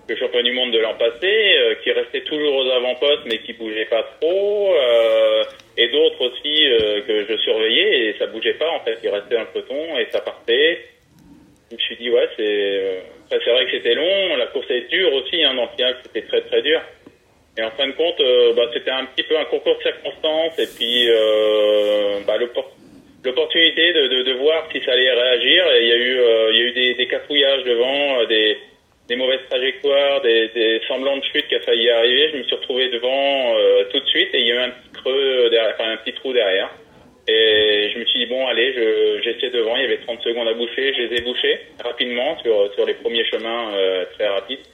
le 0.09 0.15
champion 0.15 0.41
du 0.41 0.51
monde 0.51 0.71
de 0.71 0.79
l'an 0.79 0.95
passé, 0.95 1.27
euh, 1.27 1.75
qui 1.83 1.91
restait 1.91 2.21
toujours 2.21 2.55
aux 2.55 2.69
avant-postes, 2.71 3.25
mais 3.25 3.39
qui 3.39 3.53
bougeait 3.53 3.85
pas 3.85 4.03
trop. 4.19 4.73
euh, 4.75 5.43
et 5.79 5.89
d'autres 5.89 6.21
aussi 6.25 6.65
euh, 6.65 7.01
que 7.01 7.25
je 7.29 7.37
surveillais, 7.37 8.07
et 8.07 8.15
ça 8.17 8.25
bougeait 8.27 8.55
pas, 8.55 8.69
en 8.71 8.79
fait. 8.79 8.97
Ils 9.03 9.09
restaient 9.09 9.35
dans 9.35 9.41
le 9.41 9.47
peloton, 9.47 9.99
et 9.99 10.07
ça 10.11 10.21
partait. 10.21 10.79
Je 11.69 11.75
me 11.75 11.79
suis 11.81 11.95
dit, 11.97 12.09
ouais, 12.09 12.27
c'est 12.35 12.43
euh, 12.43 12.99
après, 13.25 13.39
c'est 13.43 13.51
vrai 13.51 13.65
que 13.65 13.71
c'était 13.71 13.93
long, 13.93 14.35
la 14.37 14.47
course 14.47 14.71
est 14.71 14.89
dure 14.89 15.13
aussi, 15.13 15.43
hein, 15.43 15.53
dans 15.53 15.63
le 15.63 15.69
final, 15.75 15.97
c'était 16.03 16.25
très 16.27 16.41
très 16.41 16.61
dur. 16.61 16.81
Et 17.59 17.63
en 17.63 17.71
fin 17.71 17.87
de 17.87 17.91
compte, 17.91 18.19
euh, 18.21 18.53
bah, 18.53 18.69
c'était 18.73 18.91
un 18.91 19.05
petit 19.05 19.23
peu 19.23 19.37
un 19.37 19.45
concours 19.45 19.77
de 19.77 19.81
circonstances, 19.83 20.57
et 20.59 20.67
puis 20.77 21.07
euh, 21.09 22.19
bah, 22.25 22.37
l'oppor- 22.37 22.71
l'opportunité 23.25 23.93
de, 23.93 24.07
de, 24.07 24.23
de 24.23 24.33
voir 24.33 24.69
si 24.71 24.79
ça 24.81 24.93
allait 24.93 25.11
réagir. 25.11 25.65
Et 25.75 25.81
il 25.81 25.87
y 25.87 25.91
a 25.91 25.97
eu, 25.97 26.19
euh, 26.19 26.49
il 26.53 26.57
y 26.57 26.61
a 26.61 26.63
eu 26.63 26.71
des, 26.71 26.93
des 26.93 27.07
cafouillages 27.07 27.63
devant, 27.65 28.21
euh, 28.21 28.25
des, 28.27 28.57
des 29.07 29.15
mauvaises 29.15 29.45
trajectoires, 29.49 30.21
des, 30.21 30.49
des 30.49 30.81
semblants 30.87 31.17
de 31.17 31.23
chute 31.23 31.47
qui 31.47 31.55
a 31.55 31.61
failli 31.61 31.89
arriver. 31.89 32.29
Je 32.31 32.37
me 32.37 32.43
suis 32.43 32.55
retrouvé 32.55 32.89
devant 32.89 33.55
euh, 33.55 33.85
tout 33.91 33.99
de 33.99 34.05
suite, 34.05 34.29
et 34.33 34.39
il 34.39 34.47
y 34.47 34.51
a 34.51 34.55
eu 34.55 34.59
un 34.59 34.69
petit 34.69 35.01
creux 35.01 35.49
derrière, 35.49 35.75
enfin 35.75 35.91
un 35.91 35.97
petit 35.97 36.13
trou 36.13 36.33
derrière. 36.33 36.69
Et 37.29 37.89
je 37.93 37.99
me 37.99 38.05
suis 38.05 38.19
dit, 38.19 38.25
bon, 38.27 38.45
allez, 38.47 38.73
j'essaie 39.21 39.49
devant, 39.49 39.75
il 39.75 39.81
y 39.81 39.85
avait 39.85 39.97
30 39.97 40.21
secondes 40.21 40.47
à 40.47 40.53
boucher, 40.53 40.93
je 40.93 41.01
les 41.01 41.17
ai 41.17 41.21
bouchés 41.21 41.59
rapidement 41.83 42.37
sur, 42.39 42.73
sur 42.73 42.85
les 42.85 42.93
premiers 42.95 43.25
chemins 43.25 43.73
euh, 43.75 44.05
très 44.13 44.27
rapides 44.27 44.65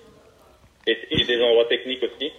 et, 0.86 0.98
des 1.26 1.42
endroits 1.42 1.66
techniques 1.66 2.04
aussi. 2.04 2.32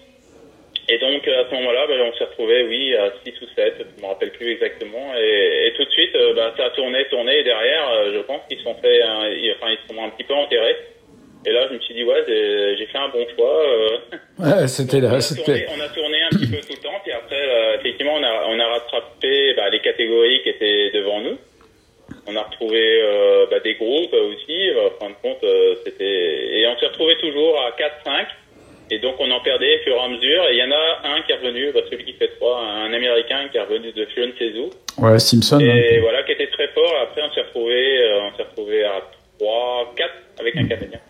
Et 0.88 0.98
donc, 0.98 1.26
à 1.26 1.48
ce 1.48 1.54
moment-là, 1.54 1.86
ben, 1.88 2.00
on 2.02 2.16
s'est 2.16 2.24
retrouvé, 2.24 2.62
oui, 2.64 2.94
à 2.94 3.12
6 3.24 3.40
ou 3.40 3.46
7, 3.56 3.74
je 3.96 4.02
me 4.02 4.06
rappelle 4.06 4.30
plus 4.32 4.52
exactement. 4.52 5.14
Et, 5.16 5.68
et 5.68 5.72
tout 5.72 5.84
de 5.84 5.90
suite, 5.90 6.12
ben, 6.12 6.52
ça 6.56 6.66
a 6.66 6.70
tourné, 6.70 7.04
tourné, 7.06 7.38
et 7.38 7.44
derrière, 7.44 7.88
euh, 7.88 8.12
je 8.14 8.18
pense 8.20 8.42
qu'ils 8.48 8.60
sont 8.60 8.74
fait, 8.74 9.02
enfin, 9.02 9.72
ils 9.72 9.78
sont 9.88 10.02
un 10.02 10.10
petit 10.10 10.24
peu 10.24 10.34
enterrés. 10.34 10.76
Et 11.46 11.52
là, 11.52 11.66
je 11.68 11.74
me 11.74 11.80
suis 11.80 11.94
dit, 11.94 12.04
ouais, 12.04 12.24
j'ai, 12.26 12.86
fait 12.86 12.98
un 12.98 13.08
bon 13.08 13.24
choix. 13.36 13.62
euh. 13.66 13.88
Ouais, 14.38 14.66
c'était 14.66 14.96
On 14.96 15.00
là, 15.00 15.06
a, 15.08 15.10
tourné, 15.10 15.20
c'était. 15.20 15.66
on 15.76 15.80
a 15.80 15.88
tourné 15.88 16.22
un 16.22 16.28
petit 16.30 16.46
peu 16.50 16.56
tout 16.60 16.72
le 16.72 16.82
temps, 16.82 16.98
puis 17.02 17.12
après, 17.12 17.36
euh, 17.48 17.76
effectivement, 17.78 18.14
on 18.16 18.22
a, 18.22 18.46
on 18.48 18.58
a 18.58 18.66
rattrapé 18.66 19.54
bah, 19.54 19.68
les 19.70 19.80
catégories 19.80 20.42
qui 20.42 20.48
étaient 20.48 20.90
devant 20.92 21.20
nous. 21.20 21.36
On 22.26 22.34
a 22.36 22.42
retrouvé 22.42 22.80
euh, 23.02 23.46
bah, 23.50 23.60
des 23.60 23.74
groupes 23.74 24.12
aussi. 24.12 24.70
En 24.72 25.04
fin 25.04 25.10
de 25.10 25.16
compte, 25.22 25.44
euh, 25.44 25.74
c'était 25.84 26.58
et 26.60 26.66
on 26.66 26.78
s'est 26.78 26.86
retrouvé 26.86 27.16
toujours 27.18 27.60
à 27.62 27.70
4-5. 27.70 28.26
Et 28.90 28.98
donc, 28.98 29.14
on 29.18 29.30
en 29.30 29.40
perdait 29.40 29.78
au 29.80 29.84
fur 29.84 29.96
et 29.96 30.00
à 30.00 30.08
mesure. 30.08 30.44
Et 30.48 30.52
il 30.54 30.58
y 30.58 30.62
en 30.62 30.70
a 30.72 31.16
un 31.16 31.22
qui 31.22 31.32
est 31.32 31.36
revenu, 31.36 31.70
bah, 31.72 31.80
celui 31.90 32.04
qui 32.04 32.12
fait 32.14 32.28
3, 32.38 32.60
un 32.86 32.92
Américain 32.92 33.48
qui 33.50 33.56
est 33.58 33.62
revenu 33.62 33.92
de 33.92 34.04
Fion 34.06 34.30
Sezu. 34.38 34.64
Ouais, 34.98 35.18
Simpson. 35.18 35.56
hein. 35.56 35.60
Et 35.60 36.00
voilà, 36.00 36.22
qui 36.24 36.32
était 36.32 36.48
très 36.48 36.68
fort. 36.68 36.94
Après, 37.02 37.22
on 37.22 37.32
s'est 37.32 37.42
retrouvé, 37.42 37.98
on 38.32 38.36
s'est 38.36 38.42
retrouvé 38.42 38.84
à 38.84 39.02
3, 39.38 39.92
4 39.96 40.10
avec 40.40 40.56
un 40.56 40.66
Canadien. 40.66 41.00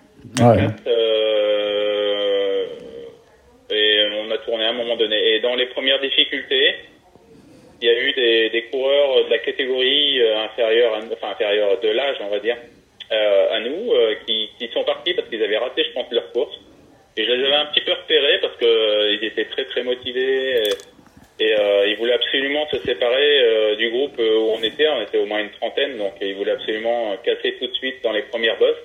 Ouais. 0.40 0.66
Euh, 0.86 2.66
et 3.70 4.06
on 4.20 4.30
a 4.30 4.38
tourné 4.38 4.64
à 4.64 4.70
un 4.70 4.72
moment 4.72 4.96
donné. 4.96 5.34
Et 5.34 5.40
dans 5.40 5.54
les 5.54 5.66
premières 5.66 6.00
difficultés, 6.00 6.74
il 7.80 7.86
y 7.86 7.90
a 7.90 8.00
eu 8.00 8.12
des, 8.12 8.50
des 8.50 8.62
coureurs 8.64 9.24
de 9.26 9.30
la 9.30 9.38
catégorie 9.38 10.20
euh, 10.20 10.44
inférieure, 10.44 10.98
enfin 11.12 11.32
inférieure 11.32 11.78
de 11.80 11.88
l'âge, 11.88 12.16
on 12.20 12.28
va 12.28 12.38
dire, 12.38 12.56
euh, 13.12 13.54
à 13.54 13.60
nous, 13.60 13.92
euh, 13.92 14.14
qui, 14.26 14.48
qui 14.58 14.68
sont 14.72 14.84
partis 14.84 15.14
parce 15.14 15.28
qu'ils 15.28 15.42
avaient 15.42 15.58
raté, 15.58 15.84
je 15.84 15.92
pense, 15.92 16.10
leur 16.10 16.32
course. 16.32 16.58
Et 17.16 17.24
je 17.24 17.30
les 17.30 17.44
avais 17.44 17.54
un 17.54 17.66
petit 17.66 17.82
peu 17.82 17.92
repérés 17.92 18.38
parce 18.40 18.56
que 18.56 19.14
ils 19.14 19.24
étaient 19.24 19.44
très 19.44 19.64
très 19.66 19.84
motivés 19.84 20.64
et, 21.38 21.44
et, 21.44 21.54
ils 21.86 21.96
voulaient 21.96 22.14
absolument 22.14 22.66
se 22.70 22.78
séparer 22.78 23.76
du 23.76 23.88
groupe 23.90 24.18
où 24.18 24.50
on 24.50 24.60
était. 24.64 24.88
On 24.88 25.00
était 25.00 25.18
au 25.18 25.26
moins 25.26 25.38
une 25.38 25.52
trentaine, 25.52 25.96
donc 25.96 26.14
ils 26.20 26.34
voulaient 26.34 26.52
absolument 26.52 27.16
casser 27.24 27.54
tout 27.60 27.68
de 27.68 27.74
suite 27.74 28.02
dans 28.02 28.10
les 28.10 28.22
premières 28.22 28.58
bosses. 28.58 28.82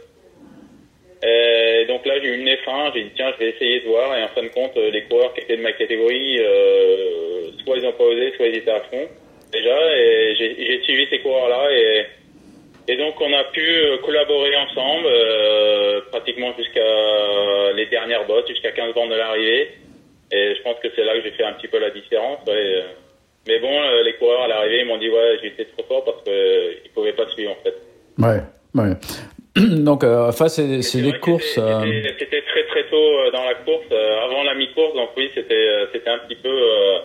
Et 1.21 1.85
donc 1.87 2.05
là, 2.05 2.13
j'ai 2.21 2.29
eu 2.29 2.43
nez 2.43 2.57
fin, 2.65 2.91
j'ai 2.93 3.03
dit 3.03 3.11
tiens, 3.15 3.31
je 3.33 3.43
vais 3.43 3.51
essayer 3.51 3.81
de 3.81 3.87
voir. 3.87 4.17
Et 4.17 4.23
en 4.23 4.29
fin 4.29 4.43
de 4.43 4.47
compte, 4.49 4.75
euh, 4.77 4.89
les 4.91 5.03
coureurs 5.03 5.33
qui 5.33 5.41
étaient 5.41 5.57
de 5.57 5.61
ma 5.61 5.73
catégorie, 5.73 6.39
euh, 6.39 7.51
soit 7.63 7.77
ils 7.77 7.85
ont 7.85 7.93
pas 7.93 8.05
osé, 8.05 8.31
soit 8.37 8.47
ils 8.47 8.55
étaient 8.55 8.71
à 8.71 8.81
fond 8.81 9.07
déjà. 9.51 9.97
Et 9.97 10.35
j'ai 10.37 10.81
suivi 10.83 11.07
ces 11.09 11.19
coureurs-là 11.19 11.71
et, 11.71 12.05
et 12.87 12.97
donc 12.97 13.19
on 13.19 13.33
a 13.33 13.43
pu 13.45 13.61
euh, 13.61 13.97
collaborer 13.97 14.55
ensemble 14.55 15.07
euh, 15.07 16.01
pratiquement 16.11 16.53
jusqu'à 16.57 17.73
les 17.75 17.85
dernières 17.87 18.25
bosses, 18.25 18.47
jusqu'à 18.47 18.71
15 18.71 18.93
bandes 18.93 19.11
de 19.11 19.15
l'arrivée. 19.15 19.69
Et 20.31 20.55
je 20.55 20.61
pense 20.61 20.79
que 20.79 20.87
c'est 20.95 21.03
là 21.03 21.15
que 21.15 21.23
j'ai 21.23 21.31
fait 21.31 21.43
un 21.43 21.53
petit 21.53 21.67
peu 21.67 21.79
la 21.79 21.89
différence. 21.89 22.39
ouais. 22.47 22.53
euh. 22.53 22.81
Mais 23.47 23.59
bon, 23.59 23.81
euh, 23.81 24.03
les 24.03 24.13
coureurs 24.13 24.43
à 24.43 24.47
l'arrivée, 24.47 24.81
ils 24.81 24.85
m'ont 24.85 24.97
dit 24.97 25.09
ouais, 25.09 25.37
été 25.43 25.65
trop 25.65 25.83
fort 25.87 26.05
parce 26.05 26.21
qu'ils 26.23 26.91
pouvaient 26.91 27.13
pas 27.13 27.27
suivre 27.29 27.51
en 27.51 27.63
fait. 27.63 27.75
Ouais, 28.19 28.41
ouais. 28.75 28.93
Donc, 29.83 30.03
euh, 30.03 30.29
enfin, 30.29 30.47
c'est 30.47 30.67
des 31.01 31.19
courses. 31.19 31.43
c'était- 31.45 31.61
euh, 31.61 32.03
C'était 32.19 32.41
très 32.41 32.63
très 32.67 32.89
tôt 32.89 32.95
euh, 32.97 33.31
dans 33.31 33.43
la 33.43 33.55
course, 33.55 33.85
euh, 33.91 34.25
avant 34.25 34.43
la 34.43 34.53
mi-course, 34.55 34.93
donc 34.95 35.09
oui, 35.17 35.29
c'était 35.33 35.67
c'était 35.93 36.09
un 36.09 36.19
petit 36.27 36.35
peu 36.35 36.49
euh, 36.49 36.99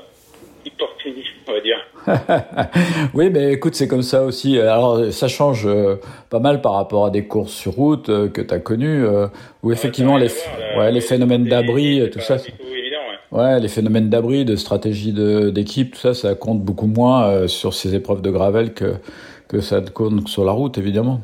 on 1.47 1.53
va 1.53 1.61
dire. 1.61 1.77
oui, 3.15 3.31
mais 3.31 3.53
écoute, 3.53 3.75
c'est 3.75 3.87
comme 3.89 4.03
ça 4.03 4.23
aussi. 4.25 4.59
Alors, 4.59 5.13
ça 5.13 5.29
change 5.29 5.67
euh, 5.67 5.97
pas 6.31 6.39
mal 6.39 6.61
par 6.63 6.73
rapport 6.73 7.05
à 7.07 7.11
des 7.11 7.27
courses 7.27 7.53
sur 7.53 7.73
route 7.73 8.09
euh, 8.09 8.29
que 8.29 8.41
tu 8.41 8.53
as 8.55 8.59
connues, 8.61 9.05
euh, 9.05 9.27
où 9.63 9.73
effectivement 9.73 10.17
les, 10.17 10.29
voir, 10.29 10.79
ouais, 10.79 10.93
les 10.93 11.01
phénomènes 11.01 11.45
d'abri, 11.45 12.09
tout 12.11 12.21
ça. 12.21 12.39
tout 12.39 12.47
évident, 12.73 12.97
ouais. 13.33 13.39
Ouais, 13.43 13.61
les 13.61 13.69
phénomènes 13.69 14.09
d'abri, 14.09 14.45
de 14.45 14.57
stratégie 14.57 15.13
de- 15.13 15.51
d'équipe, 15.51 15.93
tout 15.95 16.01
ça, 16.01 16.15
ça 16.15 16.35
compte 16.35 16.61
beaucoup 16.61 16.87
moins 16.87 17.29
euh, 17.29 17.47
sur 17.49 17.75
ces 17.75 17.95
épreuves 17.95 18.23
de 18.23 18.31
gravel 18.31 18.73
que, 18.75 18.95
que 19.49 19.61
ça 19.61 19.81
compte 19.83 20.29
sur 20.29 20.45
la 20.45 20.53
route, 20.53 20.79
évidemment. 20.79 21.21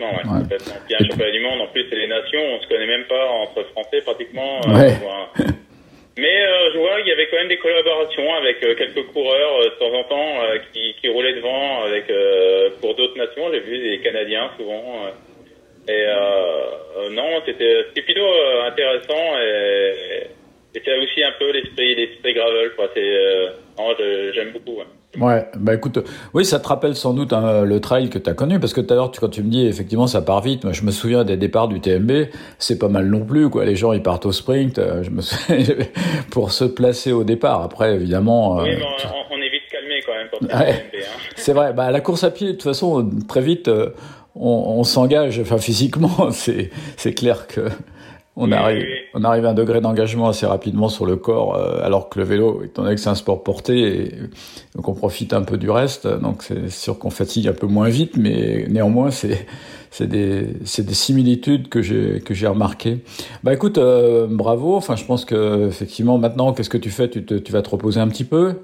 Complètement, 0.00 0.10
ouais, 0.12 0.34
Ouais. 0.34 0.40
complètement. 0.42 0.74
Puis 0.86 0.94
un 0.94 1.04
championnat 1.06 1.30
du 1.32 1.40
monde, 1.40 1.60
en 1.60 1.66
plus, 1.68 1.86
c'est 1.90 1.96
les 1.96 2.06
nations, 2.08 2.40
on 2.42 2.60
se 2.60 2.68
connaît 2.68 2.86
même 2.86 3.04
pas 3.04 3.26
entre 3.28 3.62
Français 3.72 4.00
pratiquement. 4.02 4.60
euh, 4.66 4.72
Ouais. 4.74 4.92
Mais 6.18 6.42
euh, 6.44 6.72
je 6.74 6.78
vois 6.78 6.98
qu'il 6.98 7.08
y 7.08 7.12
avait 7.12 7.28
quand 7.28 7.36
même 7.38 7.48
des 7.48 7.58
collaborations 7.58 8.34
avec 8.34 8.62
euh, 8.62 8.74
quelques 8.74 9.06
coureurs 9.12 9.60
de 9.64 9.68
temps 9.78 9.94
en 9.94 10.04
temps 10.04 10.32
qui, 10.72 10.94
qui 11.00 11.08
roulaient 11.08 11.34
devant 11.34 11.82
avec 11.84 12.04
pour 12.80 12.94
d'autres 12.94 13.16
nations. 13.16 13.50
J'ai 13.52 13.60
vu 13.60 13.78
des 13.78 14.00
Canadiens 14.00 14.50
souvent. 14.58 15.06
et 15.88 16.04
non, 17.12 17.40
c'était 17.46 17.84
c'était 17.88 18.02
plutôt 18.02 18.28
intéressant 18.66 19.38
et, 19.40 20.26
et 20.74 20.82
c'est 20.84 20.98
aussi 20.98 21.22
un 21.24 21.32
peu 21.38 21.50
l'esprit 21.52 21.94
l'esprit 21.94 22.34
gravel. 22.34 22.72
Quoi. 22.76 22.90
C'est 22.94 24.32
j'aime 24.34 24.50
beaucoup. 24.52 24.78
ouais. 24.78 24.84
Ouais, 25.18 25.44
bah 25.58 25.74
écoute, 25.74 25.98
oui, 26.34 26.44
ça 26.44 26.60
te 26.60 26.68
rappelle 26.68 26.94
sans 26.94 27.12
doute 27.14 27.32
hein, 27.32 27.64
le 27.64 27.80
trail 27.80 28.10
que 28.10 28.18
tu 28.18 28.30
as 28.30 28.34
connu, 28.34 28.60
parce 28.60 28.72
que 28.72 28.80
tout 28.80 28.92
à 28.94 28.96
l'heure, 28.96 29.10
quand 29.10 29.28
tu 29.28 29.42
me 29.42 29.50
dis, 29.50 29.66
effectivement, 29.66 30.06
ça 30.06 30.22
part 30.22 30.40
vite, 30.40 30.62
moi 30.62 30.72
je 30.72 30.82
me 30.84 30.92
souviens 30.92 31.24
des 31.24 31.36
départs 31.36 31.66
du 31.66 31.80
TMB, 31.80 32.28
c'est 32.60 32.78
pas 32.78 32.86
mal 32.88 33.06
non 33.08 33.24
plus, 33.24 33.50
quoi. 33.50 33.64
Les 33.64 33.74
gens, 33.74 33.92
ils 33.92 34.02
partent 34.04 34.26
au 34.26 34.30
sprint, 34.32 34.78
euh, 34.78 35.02
je 35.02 35.10
me 35.10 35.20
souviens, 35.20 35.64
pour 36.30 36.52
se 36.52 36.64
placer 36.64 37.10
au 37.10 37.24
départ. 37.24 37.62
Après, 37.62 37.94
évidemment, 37.96 38.60
euh, 38.60 38.62
Oui, 38.62 38.70
mais 38.78 38.84
on, 38.84 39.34
on 39.34 39.38
est 39.38 39.50
vite 39.50 39.62
calmé 39.70 40.00
quand 40.06 40.12
même 40.12 40.60
Ouais. 40.60 40.74
TMB, 40.74 41.02
hein. 41.02 41.06
c'est 41.36 41.52
vrai, 41.54 41.72
bah 41.72 41.90
la 41.90 42.00
course 42.00 42.22
à 42.22 42.30
pied, 42.30 42.46
de 42.46 42.52
toute 42.52 42.62
façon, 42.62 43.10
très 43.26 43.40
vite, 43.40 43.66
euh, 43.66 43.90
on, 44.36 44.48
on 44.78 44.84
s'engage, 44.84 45.40
enfin 45.40 45.58
physiquement, 45.58 46.28
c'est 46.30 46.70
c'est 46.96 47.14
clair 47.14 47.48
que 47.48 47.62
on 48.36 48.52
arrive, 48.52 48.86
on 49.14 49.24
arrive 49.24 49.44
à 49.44 49.50
un 49.50 49.54
degré 49.54 49.80
d'engagement 49.80 50.28
assez 50.28 50.46
rapidement 50.46 50.88
sur 50.88 51.04
le 51.04 51.16
corps, 51.16 51.56
euh, 51.56 51.80
alors 51.82 52.08
que 52.08 52.18
le 52.18 52.24
vélo, 52.24 52.62
étant 52.64 52.82
donné 52.82 52.94
que 52.94 53.00
c'est 53.00 53.10
un 53.10 53.14
sport 53.14 53.42
porté, 53.42 53.78
et, 53.80 54.12
donc 54.74 54.88
on 54.88 54.94
profite 54.94 55.32
un 55.32 55.42
peu 55.42 55.58
du 55.58 55.68
reste. 55.70 56.06
Donc 56.06 56.42
c'est 56.42 56.70
sûr 56.70 56.98
qu'on 56.98 57.10
fatigue 57.10 57.48
un 57.48 57.52
peu 57.52 57.66
moins 57.66 57.88
vite, 57.88 58.16
mais 58.16 58.66
néanmoins 58.68 59.10
c'est 59.10 59.46
c'est 59.90 60.06
des 60.06 60.42
des 60.42 60.94
similitudes 60.94 61.68
que 61.68 61.82
j'ai 61.82 62.20
que 62.20 62.32
j'ai 62.32 62.46
remarquées. 62.46 62.98
Bah 63.42 63.52
écoute, 63.52 63.78
euh, 63.78 64.26
bravo. 64.30 64.76
Enfin, 64.76 64.96
je 64.96 65.04
pense 65.04 65.24
que 65.24 65.66
effectivement 65.68 66.16
maintenant, 66.16 66.52
qu'est-ce 66.52 66.70
que 66.70 66.78
tu 66.78 66.90
fais? 66.90 67.10
Tu 67.10 67.24
te 67.24 67.34
tu 67.34 67.52
vas 67.52 67.62
te 67.62 67.70
reposer 67.70 68.00
un 68.00 68.08
petit 68.08 68.24
peu? 68.24 68.54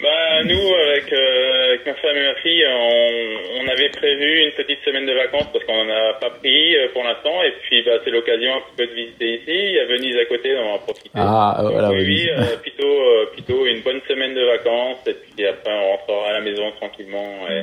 Bah, 0.00 0.44
nous, 0.44 0.54
avec, 0.54 1.12
euh, 1.12 1.57
avec 1.68 1.86
ma 1.86 1.94
femme 1.94 2.16
et 2.16 2.26
ma 2.26 2.34
fille, 2.36 2.64
on, 2.66 3.62
on 3.64 3.68
avait 3.68 3.88
prévu 3.90 4.42
une 4.44 4.52
petite 4.52 4.80
semaine 4.84 5.06
de 5.06 5.12
vacances 5.12 5.46
parce 5.52 5.64
qu'on 5.64 5.84
n'en 5.84 5.90
a 5.92 6.14
pas 6.14 6.30
pris 6.30 6.76
euh, 6.76 6.88
pour 6.92 7.04
l'instant. 7.04 7.42
Et 7.44 7.52
puis, 7.62 7.82
bah, 7.82 7.92
c'est 8.04 8.10
l'occasion 8.10 8.54
un 8.54 8.60
petit 8.60 8.76
peu 8.76 8.86
de 8.86 8.92
visiter 8.94 9.28
ici. 9.34 9.44
Il 9.48 9.72
y 9.72 9.78
a 9.80 9.84
Venise 9.86 10.16
à 10.16 10.24
côté, 10.24 10.56
on 10.56 10.64
va 10.64 10.70
en 10.74 10.78
profiter. 10.78 11.10
Ah, 11.14 11.58
Donc, 11.62 11.72
voilà. 11.72 11.90
oui, 11.90 12.28
euh, 12.30 12.56
plutôt, 12.62 12.86
euh, 12.86 13.26
plutôt 13.32 13.66
une 13.66 13.80
bonne 13.82 14.00
semaine 14.08 14.34
de 14.34 14.44
vacances. 14.44 15.06
Et 15.06 15.14
puis 15.14 15.46
après, 15.46 15.72
on 15.72 15.90
rentrera 15.96 16.28
à 16.30 16.32
la 16.34 16.40
maison 16.40 16.70
tranquillement. 16.80 17.46
Et, 17.50 17.62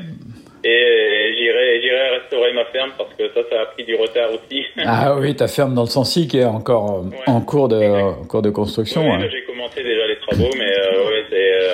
et 0.67 1.33
j'irai, 1.38 1.79
j'irai 1.81 2.09
restaurer 2.17 2.51
ma 2.53 2.65
ferme 2.65 2.91
parce 2.97 3.13
que 3.13 3.27
ça, 3.33 3.41
ça 3.51 3.62
a 3.62 3.65
pris 3.67 3.83
du 3.83 3.95
retard 3.95 4.29
aussi. 4.33 4.63
Ah 4.83 5.15
oui, 5.15 5.35
ta 5.35 5.47
ferme 5.47 5.75
dans 5.75 5.83
le 5.83 5.88
Sancy 5.88 6.27
qui 6.27 6.39
est 6.39 6.45
encore 6.45 7.00
euh, 7.05 7.09
Ouais. 7.09 7.17
en 7.27 7.41
cours 7.41 7.67
de 7.67 7.75
Exact. 7.81 8.01
en 8.01 8.25
cours 8.25 8.41
de 8.41 8.50
construction. 8.50 9.01
Oui, 9.03 9.12
hein. 9.13 9.27
j'ai 9.31 9.43
commencé 9.43 9.83
déjà 9.83 10.07
les 10.07 10.15
travaux, 10.17 10.50
mais 10.57 10.71
euh, 10.71 11.07
ouais, 11.09 11.24
c'est, 11.29 11.53
euh, 11.53 11.74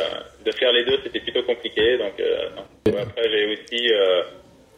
de 0.52 0.56
faire 0.58 0.72
les 0.72 0.86
deux, 0.86 0.98
c'était 1.04 1.20
plutôt 1.20 1.44
compliqué. 1.44 1.98
Donc 1.98 2.14
euh, 2.20 2.50
non. 2.56 2.98
Après, 3.02 3.24
j'ai 3.30 3.46
aussi 3.54 3.92
euh, 3.94 4.22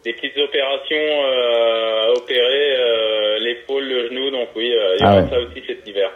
des 0.04 0.12
petites 0.12 0.36
opérations 0.38 1.24
à 1.24 2.10
opérer, 2.16 2.76
euh, 2.76 3.38
l'épaule, 3.40 3.84
le 3.84 4.08
genou. 4.08 4.30
Donc 4.30 4.48
oui, 4.56 4.66
il 4.66 5.00
y 5.00 5.04
Ah 5.04 5.12
aura 5.12 5.22
ouais. 5.22 5.28
ça 5.30 5.38
aussi 5.40 5.62
cet 5.66 5.86
hiver. 5.86 6.10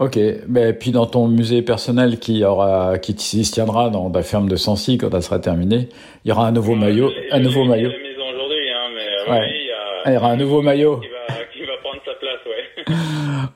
Ok, 0.00 0.18
mais 0.48 0.72
puis 0.72 0.90
dans 0.90 1.06
ton 1.06 1.28
musée 1.28 1.62
personnel 1.62 2.18
qui 2.18 2.42
aura 2.44 2.98
qui 2.98 3.12
s'y 3.16 3.42
tiendra 3.50 3.90
dans 3.90 4.10
ta 4.10 4.22
ferme 4.22 4.48
de 4.48 4.56
Sancy 4.56 4.98
quand 4.98 5.14
elle 5.14 5.22
sera 5.22 5.38
terminée, 5.38 5.88
il 6.24 6.28
y 6.28 6.32
aura 6.32 6.48
un 6.48 6.52
nouveau 6.52 6.74
maillot, 6.74 7.10
un 7.30 7.38
nouveau 7.38 7.64
maillot. 7.64 7.90
la 7.90 8.24
aujourd'hui, 8.24 8.70
hein, 8.70 8.88
mais 8.94 9.32
Ouais. 9.32 9.40
oui, 9.40 9.46
il 9.60 9.66
y 9.66 9.70
a, 9.70 9.76
Ah, 10.04 10.10
il 10.10 10.14
y 10.14 10.16
aura 10.16 10.30
un 10.30 10.36
nouveau 10.36 10.62
maillot. 10.62 10.96
qui 10.98 11.08
va, 11.08 11.34
qui 11.52 11.64
va 11.64 11.76
prendre 11.82 12.00
sa 12.04 12.14
place, 12.14 12.40
ouais. 12.46 12.94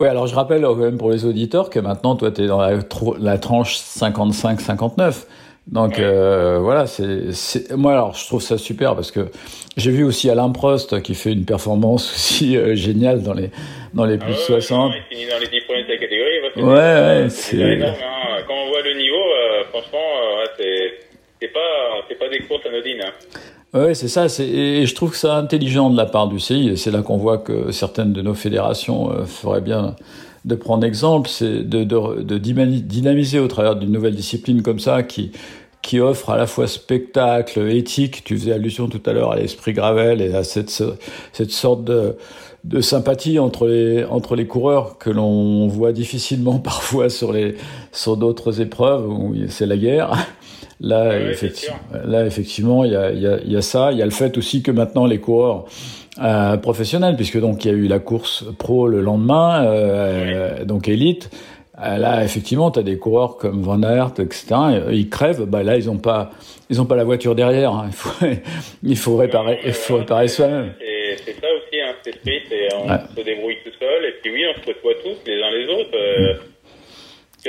Ouais, 0.00 0.09
alors 0.09 0.26
je 0.26 0.35
rappelle 0.35 0.62
quand 0.62 0.75
même 0.76 0.97
pour 0.99 1.11
les 1.11 1.25
auditeurs 1.25 1.71
que 1.71 1.81
maintenant 1.81 2.14
toi 2.14 2.31
tu 2.31 2.43
es 2.45 2.47
dans 2.47 2.61
la, 2.61 2.78
la 3.21 3.38
tranche 3.38 3.76
55-59. 3.76 5.26
Donc 5.67 5.90
Ouais. 5.93 5.97
euh, 6.00 6.59
voilà, 6.61 6.87
c'est 6.87 7.33
c'est- 7.33 7.73
moi 7.76 7.93
alors 7.93 8.14
je 8.14 8.25
trouve 8.26 8.40
ça 8.40 8.57
super 8.57 8.95
parce 8.95 9.11
que 9.11 9.28
j'ai 9.76 9.90
vu 9.90 10.02
aussi 10.05 10.31
Alain 10.31 10.49
Prost 10.50 11.02
qui 11.02 11.14
fait 11.14 11.33
une 11.33 11.45
performance 11.45 12.11
aussi 12.14 12.57
euh, 12.57 12.75
géniale 12.75 13.23
dans 13.23 13.35
les 13.35 13.50
dans 13.93 14.05
les 14.07 14.14
Ah 14.14 14.25
plus 14.25 14.33
ouais, 14.35 14.61
60. 14.61 14.90
non, 14.93 14.97
Il 14.97 15.14
finit 15.17 15.31
dans 15.31 15.38
les 15.38 15.49
10 15.49 15.61
premiers 15.67 15.83
de 15.83 15.88
sa 15.88 15.97
catégorie. 15.97 16.40
Ouais, 16.40 16.50
déjà- 16.57 17.23
ouais, 17.23 17.28
c'est 17.31 17.57
énorme. 17.57 17.95
Hein. 18.00 18.43
Quand 18.47 18.55
on 18.55 18.69
voit 18.69 18.83
le 18.83 18.95
niveau, 18.95 19.17
euh, 19.17 19.64
franchement, 19.71 19.99
euh, 19.99 20.38
ouais, 20.43 20.50
c'est 20.59 21.07
c'est 21.43 21.52
pas 21.52 22.05
c'est 22.09 22.19
pas 22.19 22.28
des 22.28 22.38
courses 22.40 22.64
anodines. 22.67 23.02
Hein. 23.05 23.12
Ouais, 23.75 23.95
c'est 23.95 24.09
ça. 24.09 24.27
Et 24.41 24.87
je 24.87 24.95
trouve 24.95 25.11
que 25.11 25.17
c'est 25.19 25.29
intelligent 25.29 25.91
de 25.91 25.97
la 25.97 26.07
part 26.07 26.29
du 26.29 26.41
CI. 26.41 26.69
Et 26.69 26.77
c'est 26.77 26.91
là 26.91 27.03
qu'on 27.03 27.19
voit 27.19 27.39
que 27.39 27.71
certaines 27.71 28.13
de 28.13 28.23
nos 28.23 28.35
fédérations 28.35 29.11
euh, 29.13 29.25
feraient 29.27 29.61
bien 29.61 29.95
de 30.47 30.55
prendre 30.55 30.85
exemple. 30.87 31.29
C'est 31.29 31.63
de, 31.69 31.85
de, 31.85 32.23
de 32.23 32.39
dynami- 32.39 32.83
dynamiser 32.83 33.39
au 33.41 33.47
travers 33.49 33.77
d'une 33.77 33.93
nouvelle 33.93 34.15
discipline 34.15 34.63
comme 34.63 34.79
ça 34.81 35.03
qui 35.03 35.33
offre 36.01 36.31
à 36.31 36.37
la 36.37 36.47
fois 36.47 36.67
spectacle, 36.67 37.61
éthique. 37.71 38.25
Tu 38.25 38.39
faisais 38.39 38.53
allusion 38.53 38.89
tout 38.89 39.03
à 39.07 39.13
l'heure 39.13 39.33
à 39.33 39.37
l'esprit 39.37 39.73
Gravel 39.75 40.21
et 40.23 40.35
à 40.35 40.45
cette 40.45 40.71
sorte 40.71 41.85
de 41.85 42.81
sympathie 42.81 43.39
entre 43.39 43.67
les 43.69 44.47
coureurs 44.47 44.99
que 44.99 45.11
l'on 45.11 45.67
voit 45.69 45.93
difficilement 45.93 46.59
parfois 46.59 47.09
sur 47.11 48.17
d'autres 48.17 48.61
épreuves 48.61 49.09
où 49.09 49.35
c'est 49.49 49.67
la 49.67 49.77
guerre. 49.77 50.13
Là, 50.81 51.09
Ouais, 51.09 51.31
effectivement, 51.33 51.77
c'est 51.93 52.07
là, 52.07 52.25
effectivement, 52.27 52.85
il 52.85 52.93
y 52.93 52.97
a, 52.97 53.11
il 53.11 53.21
y, 53.21 53.27
a, 53.27 53.39
il 53.45 53.53
y 53.53 53.57
a 53.57 53.63
ça. 53.63 53.91
Il 53.93 53.99
y 53.99 54.03
a 54.03 54.05
le 54.05 54.11
fait 54.13 54.39
aussi 54.39 54.63
que 54.63 54.71
maintenant 54.71 55.07
les 55.07 55.19
coureurs 55.19 55.65
euh, 56.23 56.57
professionnels, 56.57 57.17
puisque 57.17 57.41
donc 57.41 57.65
il 57.65 57.69
y 57.69 57.75
a 57.75 57.77
eu 57.77 57.89
la 57.89 57.99
course 57.99 58.45
pro 58.59 58.87
le 58.87 59.01
lendemain, 59.01 59.65
euh, 59.67 60.65
donc 60.65 60.89
élite. 60.89 61.31
euh, 61.83 61.97
Là, 61.99 62.23
effectivement, 62.25 62.71
tu 62.71 62.79
as 62.79 62.83
des 62.85 62.97
coureurs 62.99 63.37
comme 63.37 63.63
Van 63.63 63.83
Aert, 63.83 64.13
etc. 64.21 64.47
Ils 64.93 65.09
crèvent. 65.09 65.47
Bah 65.47 65.63
là, 65.65 65.77
ils 65.77 65.91
ont 65.91 65.99
pas, 65.99 66.31
ils 66.71 66.81
ont 66.81 66.87
pas 66.87 66.97
la 66.97 67.05
voiture 67.05 67.35
derrière. 67.35 67.73
hein. 67.73 67.87
Il 67.89 67.93
faut, 67.95 68.27
il 68.85 68.97
faut 68.97 69.17
réparer, 69.17 69.59
il 69.65 69.73
faut 69.73 69.97
réparer 69.97 70.29
soi-même. 70.29 70.75
C'est 70.79 71.17
c'est 71.25 71.41
ça 71.41 71.47
aussi, 71.57 71.81
hein, 71.81 71.95
c'est 72.05 72.14
on 72.77 72.88
Ouais. 72.88 72.99
se 73.17 73.23
débrouille 73.25 73.57
tout 73.64 73.73
seul, 73.81 74.05
et 74.05 74.12
puis 74.23 74.31
oui, 74.33 74.43
on 74.49 74.61
se 74.61 74.64
côtoie 74.67 74.93
tous 75.03 75.17
les 75.27 75.43
uns 75.43 75.51
les 75.51 75.67
autres, 75.67 75.97
euh, 75.97 76.35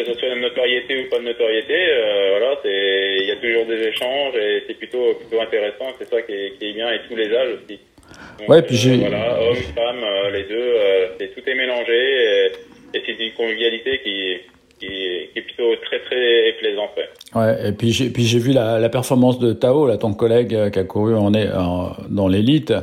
que 0.03 0.13
ce 0.13 0.19
soit 0.19 0.29
de 0.29 0.39
notoriété 0.41 1.05
ou 1.05 1.09
pas 1.09 1.19
de 1.19 1.25
notoriété, 1.25 1.73
euh, 1.75 2.37
voilà, 2.37 2.55
c'est 2.63 3.17
il 3.21 3.27
y 3.27 3.31
a 3.31 3.35
toujours 3.37 3.65
des 3.65 3.81
échanges 3.87 4.35
et 4.35 4.63
c'est 4.67 4.73
plutôt 4.77 5.13
plutôt 5.19 5.41
intéressant, 5.41 5.87
c'est 5.99 6.09
ça 6.09 6.21
qui 6.21 6.31
est, 6.33 6.53
qui 6.57 6.65
est 6.69 6.73
bien, 6.73 6.89
et 6.91 6.99
tous 7.07 7.15
les 7.15 7.27
âges 7.35 7.53
aussi. 7.63 7.79
Donc, 8.39 8.49
Ouais, 8.49 8.61
puis 8.61 8.75
euh, 8.75 8.79
j'ai- 8.79 8.97
voilà, 8.97 9.39
hommes, 9.41 9.55
femmes, 9.75 10.03
euh, 10.03 10.31
les 10.31 10.43
deux, 10.43 10.55
euh, 10.57 11.07
c'est 11.19 11.27
tout 11.35 11.47
est 11.49 11.55
mélangé 11.55 11.93
et, 11.93 12.97
et 12.97 13.01
c'est 13.05 13.19
une 13.23 13.33
convivialité 13.33 13.99
qui 14.03 14.37
qui, 14.79 14.87
qui 14.87 15.39
est 15.39 15.41
plutôt 15.41 15.75
très 15.83 15.99
très 15.99 16.53
plaisante. 16.57 16.91
ouais. 16.95 17.09
Ouais, 17.41 17.69
et 17.69 17.71
puis 17.73 17.91
j'ai 17.91 18.09
puis 18.09 18.23
j'ai 18.23 18.39
vu 18.39 18.53
la, 18.53 18.79
la 18.79 18.87
performance 18.89 19.37
de 19.37 19.51
Tao, 19.51 19.85
là, 19.87 19.97
ton 19.97 20.13
collègue 20.13 20.55
euh, 20.55 20.69
qui 20.69 20.79
a 20.79 20.85
couru 20.85 21.15
en, 21.15 21.33
est- 21.33 21.51
en- 21.51 21.91
dans 22.09 22.29
l'élite, 22.29 22.73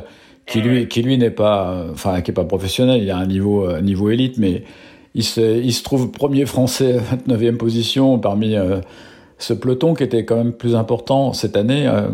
qui 0.45 0.61
lui 0.61 0.87
qui 0.87 1.01
lui 1.01 1.17
n'est 1.17 1.31
pas, 1.31 1.71
euh, 1.71 1.91
enfin 1.93 2.21
qui 2.21 2.29
est 2.31 2.33
pas 2.35 2.45
professionnel, 2.45 3.01
il 3.01 3.09
a 3.09 3.17
un 3.17 3.25
niveau 3.25 3.67
euh, 3.67 3.81
niveau 3.81 4.11
élite, 4.11 4.35
mais 4.37 4.61
il 5.17 5.23
se 5.23 5.41
il 5.41 5.73
se 5.73 5.83
trouve 5.83 6.11
premier 6.11 6.45
français, 6.45 6.95
29e 7.27 7.57
position 7.57 8.17
parmi 8.19 8.55
euh, 8.55 8.77
ce 9.37 9.53
peloton 9.53 9.93
qui 9.93 10.03
était 10.03 10.23
quand 10.23 10.37
même 10.37 10.53
plus 10.53 10.75
important 10.75 11.33
cette 11.33 11.57
année 11.57 11.85
euh, 11.87 12.07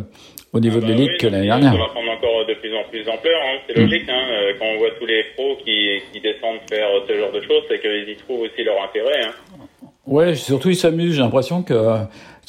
au 0.53 0.59
niveau 0.59 0.77
de 0.79 0.81
Bah 0.85 0.87
l'élite 0.89 1.09
oui, 1.11 1.17
que 1.19 1.27
l'année 1.27 1.49
Ça 1.49 1.59
dernière. 1.59 1.79
va 1.79 1.87
prendre 1.93 2.11
encore 2.11 2.45
de 2.47 2.53
plus 2.55 2.73
en 2.75 2.83
plus 2.89 3.03
d'ampleur, 3.03 3.39
hein, 3.45 3.57
c'est 3.67 3.77
Mm. 3.77 3.81
logique. 3.85 4.09
Hein, 4.09 4.21
euh, 4.31 4.53
quand 4.59 4.65
on 4.73 4.77
voit 4.79 4.89
tous 4.99 5.05
les 5.05 5.23
pros 5.35 5.55
qui, 5.63 5.99
qui 6.11 6.19
descendent 6.21 6.59
faire 6.69 6.87
ce 7.07 7.13
genre 7.17 7.31
de 7.31 7.41
choses, 7.41 7.63
c'est 7.69 7.79
qu'ils 7.79 8.09
y 8.09 8.15
trouvent 8.17 8.41
aussi 8.41 8.63
leur 8.63 8.75
intérêt. 8.83 9.25
Hein. 9.25 9.87
Ouais, 10.05 10.35
surtout 10.35 10.69
il 10.69 10.75
s'amuse. 10.75 11.13
J'ai 11.13 11.21
l'impression 11.21 11.63
que 11.63 11.73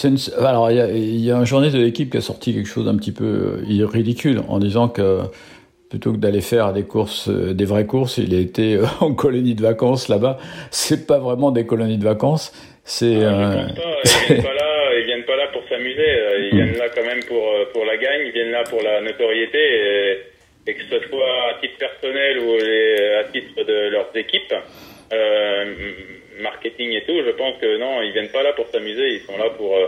une... 0.04 0.16
alors 0.44 0.70
il 0.72 1.16
y 1.20 1.26
y 1.26 1.30
a 1.30 1.36
un 1.38 1.44
journaliste 1.44 1.76
de 1.78 1.82
l'équipe 1.82 2.10
qui 2.10 2.16
a 2.16 2.20
sorti 2.20 2.52
quelque 2.52 2.68
chose 2.68 2.84
d'un 2.86 2.96
petit 2.96 3.12
peu 3.12 3.60
ridicule 3.84 4.42
en 4.48 4.58
disant 4.58 4.88
que 4.88 5.20
plutôt 5.94 6.10
que 6.10 6.16
d'aller 6.16 6.40
faire 6.40 6.72
des 6.72 6.82
courses, 6.82 7.28
euh, 7.28 7.54
des 7.54 7.66
vraies 7.66 7.86
courses, 7.86 8.18
il 8.18 8.34
a 8.34 8.40
été 8.40 8.74
euh, 8.74 8.84
en 9.00 9.14
colonie 9.14 9.54
de 9.54 9.62
vacances 9.62 10.08
là-bas. 10.08 10.38
C'est 10.72 11.06
pas 11.06 11.18
vraiment 11.18 11.52
des 11.52 11.66
colonies 11.66 11.98
de 11.98 12.04
vacances. 12.04 12.50
C'est 12.82 13.22
Ah, 13.22 13.52
euh. 13.52 13.66
Ils 14.28 14.34
ils 14.98 15.04
viennent 15.04 15.24
pas 15.24 15.36
là 15.36 15.46
pour 15.52 15.62
s'amuser. 15.68 16.10
Ils 16.40 16.56
viennent 16.56 16.78
là 16.78 16.88
quand 16.92 17.04
même 17.04 17.22
pour 17.28 17.44
pour 17.72 17.84
la 17.84 17.96
gagne. 17.96 18.22
Ils 18.26 18.32
viennent 18.32 18.50
là 18.50 18.64
pour 18.64 18.82
la 18.82 19.02
notoriété 19.02 19.58
et, 19.58 20.18
et 20.66 20.74
que 20.74 20.82
ce 20.82 20.98
soit 21.08 21.34
à 21.50 21.60
titre 21.60 21.78
personnel 21.78 22.40
ou 22.40 22.54
à 23.20 23.24
titre 23.32 23.62
de 23.64 23.90
leurs 23.90 24.10
équipes, 24.16 24.52
euh, 25.12 25.64
marketing 26.42 26.90
et 26.90 27.04
tout. 27.06 27.22
Je 27.24 27.30
pense 27.30 27.54
que 27.60 27.78
non, 27.78 28.02
ils 28.02 28.12
viennent 28.12 28.32
pas 28.32 28.42
là 28.42 28.52
pour 28.52 28.66
s'amuser. 28.66 29.14
Ils 29.14 29.20
sont 29.20 29.38
là 29.38 29.50
pour 29.56 29.78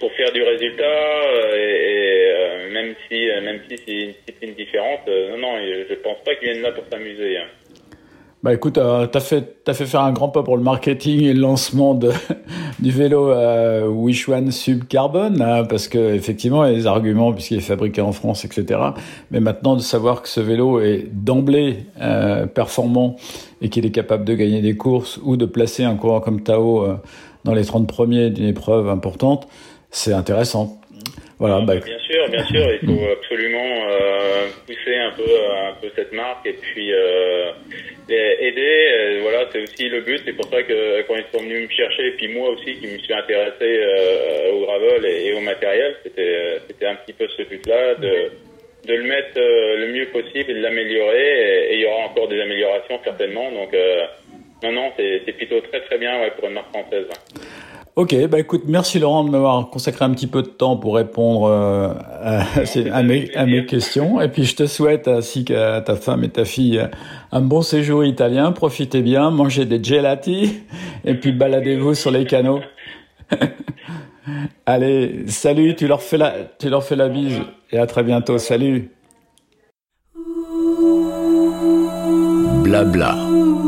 pour 0.00 0.10
faire 0.12 0.32
du 0.32 0.42
résultat 0.42 0.82
euh, 0.82 1.54
et, 1.54 2.32
euh, 2.32 2.72
même 2.72 2.94
si 3.08 3.28
euh, 3.30 3.40
même 3.42 3.60
si 3.68 3.76
c'est 3.86 3.92
une 3.92 4.12
discipline 4.26 4.54
différente, 4.54 5.06
non 5.06 5.38
non, 5.38 5.52
je 5.88 5.94
pense 5.96 6.16
pas 6.24 6.34
qu'ils 6.36 6.50
viennent 6.50 6.62
là 6.62 6.72
pour 6.72 6.84
s'amuser. 6.90 7.36
hein. 7.36 7.46
Bah 8.42 8.54
écoute, 8.54 8.78
euh, 8.78 9.06
t'as 9.06 9.20
fait 9.20 9.62
t'as 9.64 9.74
fait 9.74 9.84
faire 9.84 10.00
un 10.00 10.12
grand 10.12 10.30
pas 10.30 10.42
pour 10.42 10.56
le 10.56 10.62
marketing 10.62 11.24
et 11.24 11.34
le 11.34 11.40
lancement 11.42 11.94
du 12.78 12.90
vélo 12.90 13.30
euh, 13.30 13.86
Wish-One 13.86 14.50
Sub 14.50 14.84
Carbone, 14.84 15.42
hein, 15.42 15.64
parce 15.64 15.88
que 15.88 16.14
effectivement 16.14 16.64
il 16.64 16.70
y 16.72 16.74
a 16.74 16.78
des 16.78 16.86
arguments 16.86 17.34
puisqu'il 17.34 17.58
est 17.58 17.60
fabriqué 17.60 18.00
en 18.00 18.12
France, 18.12 18.46
etc. 18.46 18.80
Mais 19.30 19.40
maintenant 19.40 19.76
de 19.76 19.82
savoir 19.82 20.22
que 20.22 20.28
ce 20.30 20.40
vélo 20.40 20.80
est 20.80 21.04
d'emblée 21.12 21.80
performant 22.54 23.16
et 23.60 23.68
qu'il 23.68 23.84
est 23.84 23.90
capable 23.90 24.24
de 24.24 24.32
gagner 24.32 24.62
des 24.62 24.74
courses 24.74 25.20
ou 25.22 25.36
de 25.36 25.44
placer 25.44 25.84
un 25.84 25.96
coureur 25.96 26.22
comme 26.22 26.42
Tao 26.42 26.86
dans 27.44 27.54
les 27.54 27.64
30 27.64 27.86
premiers 27.86 28.30
d'une 28.30 28.46
épreuve 28.46 28.88
importante, 28.88 29.48
c'est 29.90 30.12
intéressant. 30.12 30.80
Voilà, 31.38 31.56
Ah, 31.62 31.64
bah, 31.64 31.76
bien 31.76 31.98
sûr, 32.00 32.28
bien 32.28 32.44
sûr, 32.44 32.60
il 32.82 32.86
faut 32.86 33.10
absolument 33.10 33.88
euh, 33.88 34.46
pousser 34.66 34.94
un 34.94 35.10
peu, 35.12 35.22
un 35.22 35.72
peu 35.80 35.90
cette 35.96 36.12
marque 36.12 36.46
et 36.46 36.52
puis 36.52 36.92
euh, 36.92 37.50
aider. 38.10 38.88
euh, 38.90 39.18
voilà, 39.22 39.46
c'est 39.50 39.62
aussi 39.62 39.88
le 39.88 40.02
but. 40.02 40.20
C'est 40.24 40.34
pour 40.34 40.46
ça 40.50 40.62
que 40.62 41.00
quand 41.02 41.14
ils 41.14 41.24
sont 41.32 41.42
venus 41.42 41.62
me 41.62 41.72
chercher, 41.74 42.08
et 42.08 42.10
puis 42.12 42.28
moi 42.28 42.50
aussi 42.50 42.74
qui 42.76 42.88
me 42.88 42.98
suis 42.98 43.14
intéressé 43.14 43.62
euh, 43.62 44.52
au 44.52 44.66
gravel 44.66 45.06
et, 45.06 45.32
au 45.32 45.40
matériel, 45.40 45.96
c'était, 46.02 46.58
c'était 46.68 46.86
un 46.86 46.96
petit 46.96 47.14
peu 47.14 47.26
ce 47.28 47.42
but-là 47.42 47.94
de 47.94 48.30
de 48.86 48.94
le 48.94 49.04
mettre 49.04 49.38
euh, 49.38 49.76
le 49.76 49.92
mieux 49.92 50.06
possible 50.06 50.50
et 50.50 50.54
de 50.54 50.60
l'améliorer. 50.60 51.70
Et, 51.70 51.74
il 51.76 51.80
y 51.80 51.86
aura 51.86 52.06
encore 52.06 52.28
des 52.28 52.40
améliorations 52.40 52.98
certainement. 53.04 53.50
Donc 53.50 53.72
euh, 53.74 54.04
non, 54.62 54.72
non, 54.72 54.92
c'est, 54.96 55.22
c'est 55.24 55.32
plutôt 55.32 55.60
très 55.60 55.80
très 55.82 55.98
bien 55.98 56.20
ouais, 56.20 56.30
pour 56.32 56.48
une 56.48 56.54
marque 56.54 56.68
française. 56.70 57.06
Ok, 58.00 58.16
bah 58.28 58.38
écoute, 58.38 58.62
merci 58.66 58.98
Laurent 58.98 59.24
de 59.24 59.28
m'avoir 59.28 59.68
consacré 59.68 60.06
un 60.06 60.10
petit 60.12 60.26
peu 60.26 60.40
de 60.40 60.48
temps 60.48 60.78
pour 60.78 60.96
répondre 60.96 61.50
euh, 61.50 61.92
à, 62.22 63.02
mes 63.02 63.66
questions. 63.66 64.22
Et 64.22 64.28
puis 64.28 64.44
je 64.44 64.56
te 64.56 64.66
souhaite, 64.66 65.06
ainsi 65.06 65.44
qu'à 65.44 65.82
ta 65.82 65.96
femme 65.96 66.24
et 66.24 66.30
ta 66.30 66.46
fille, 66.46 66.82
un 67.30 67.42
bon 67.42 67.60
séjour 67.60 68.02
italien. 68.02 68.52
Profitez 68.52 69.02
bien, 69.02 69.30
mangez 69.30 69.66
des 69.66 69.84
gelati 69.84 70.62
et 71.04 71.12
puis 71.12 71.32
baladez-vous 71.32 71.92
sur 71.92 72.10
les 72.10 72.24
canaux. 72.24 72.60
Allez, 74.64 75.24
salut, 75.26 75.76
tu 75.76 75.86
leur 75.86 76.00
fais 76.00 76.16
la, 76.16 76.32
tu 76.58 76.70
leur 76.70 76.82
fais 76.82 76.96
la 76.96 77.10
bise 77.10 77.42
et 77.70 77.76
à 77.76 77.86
très 77.86 78.02
bientôt. 78.02 78.38
Salut. 78.38 78.92
Blabla, 82.64 83.14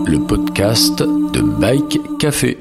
le 0.06 0.26
podcast 0.26 1.02
de 1.02 1.42
Bike 1.60 2.00
Café. 2.18 2.56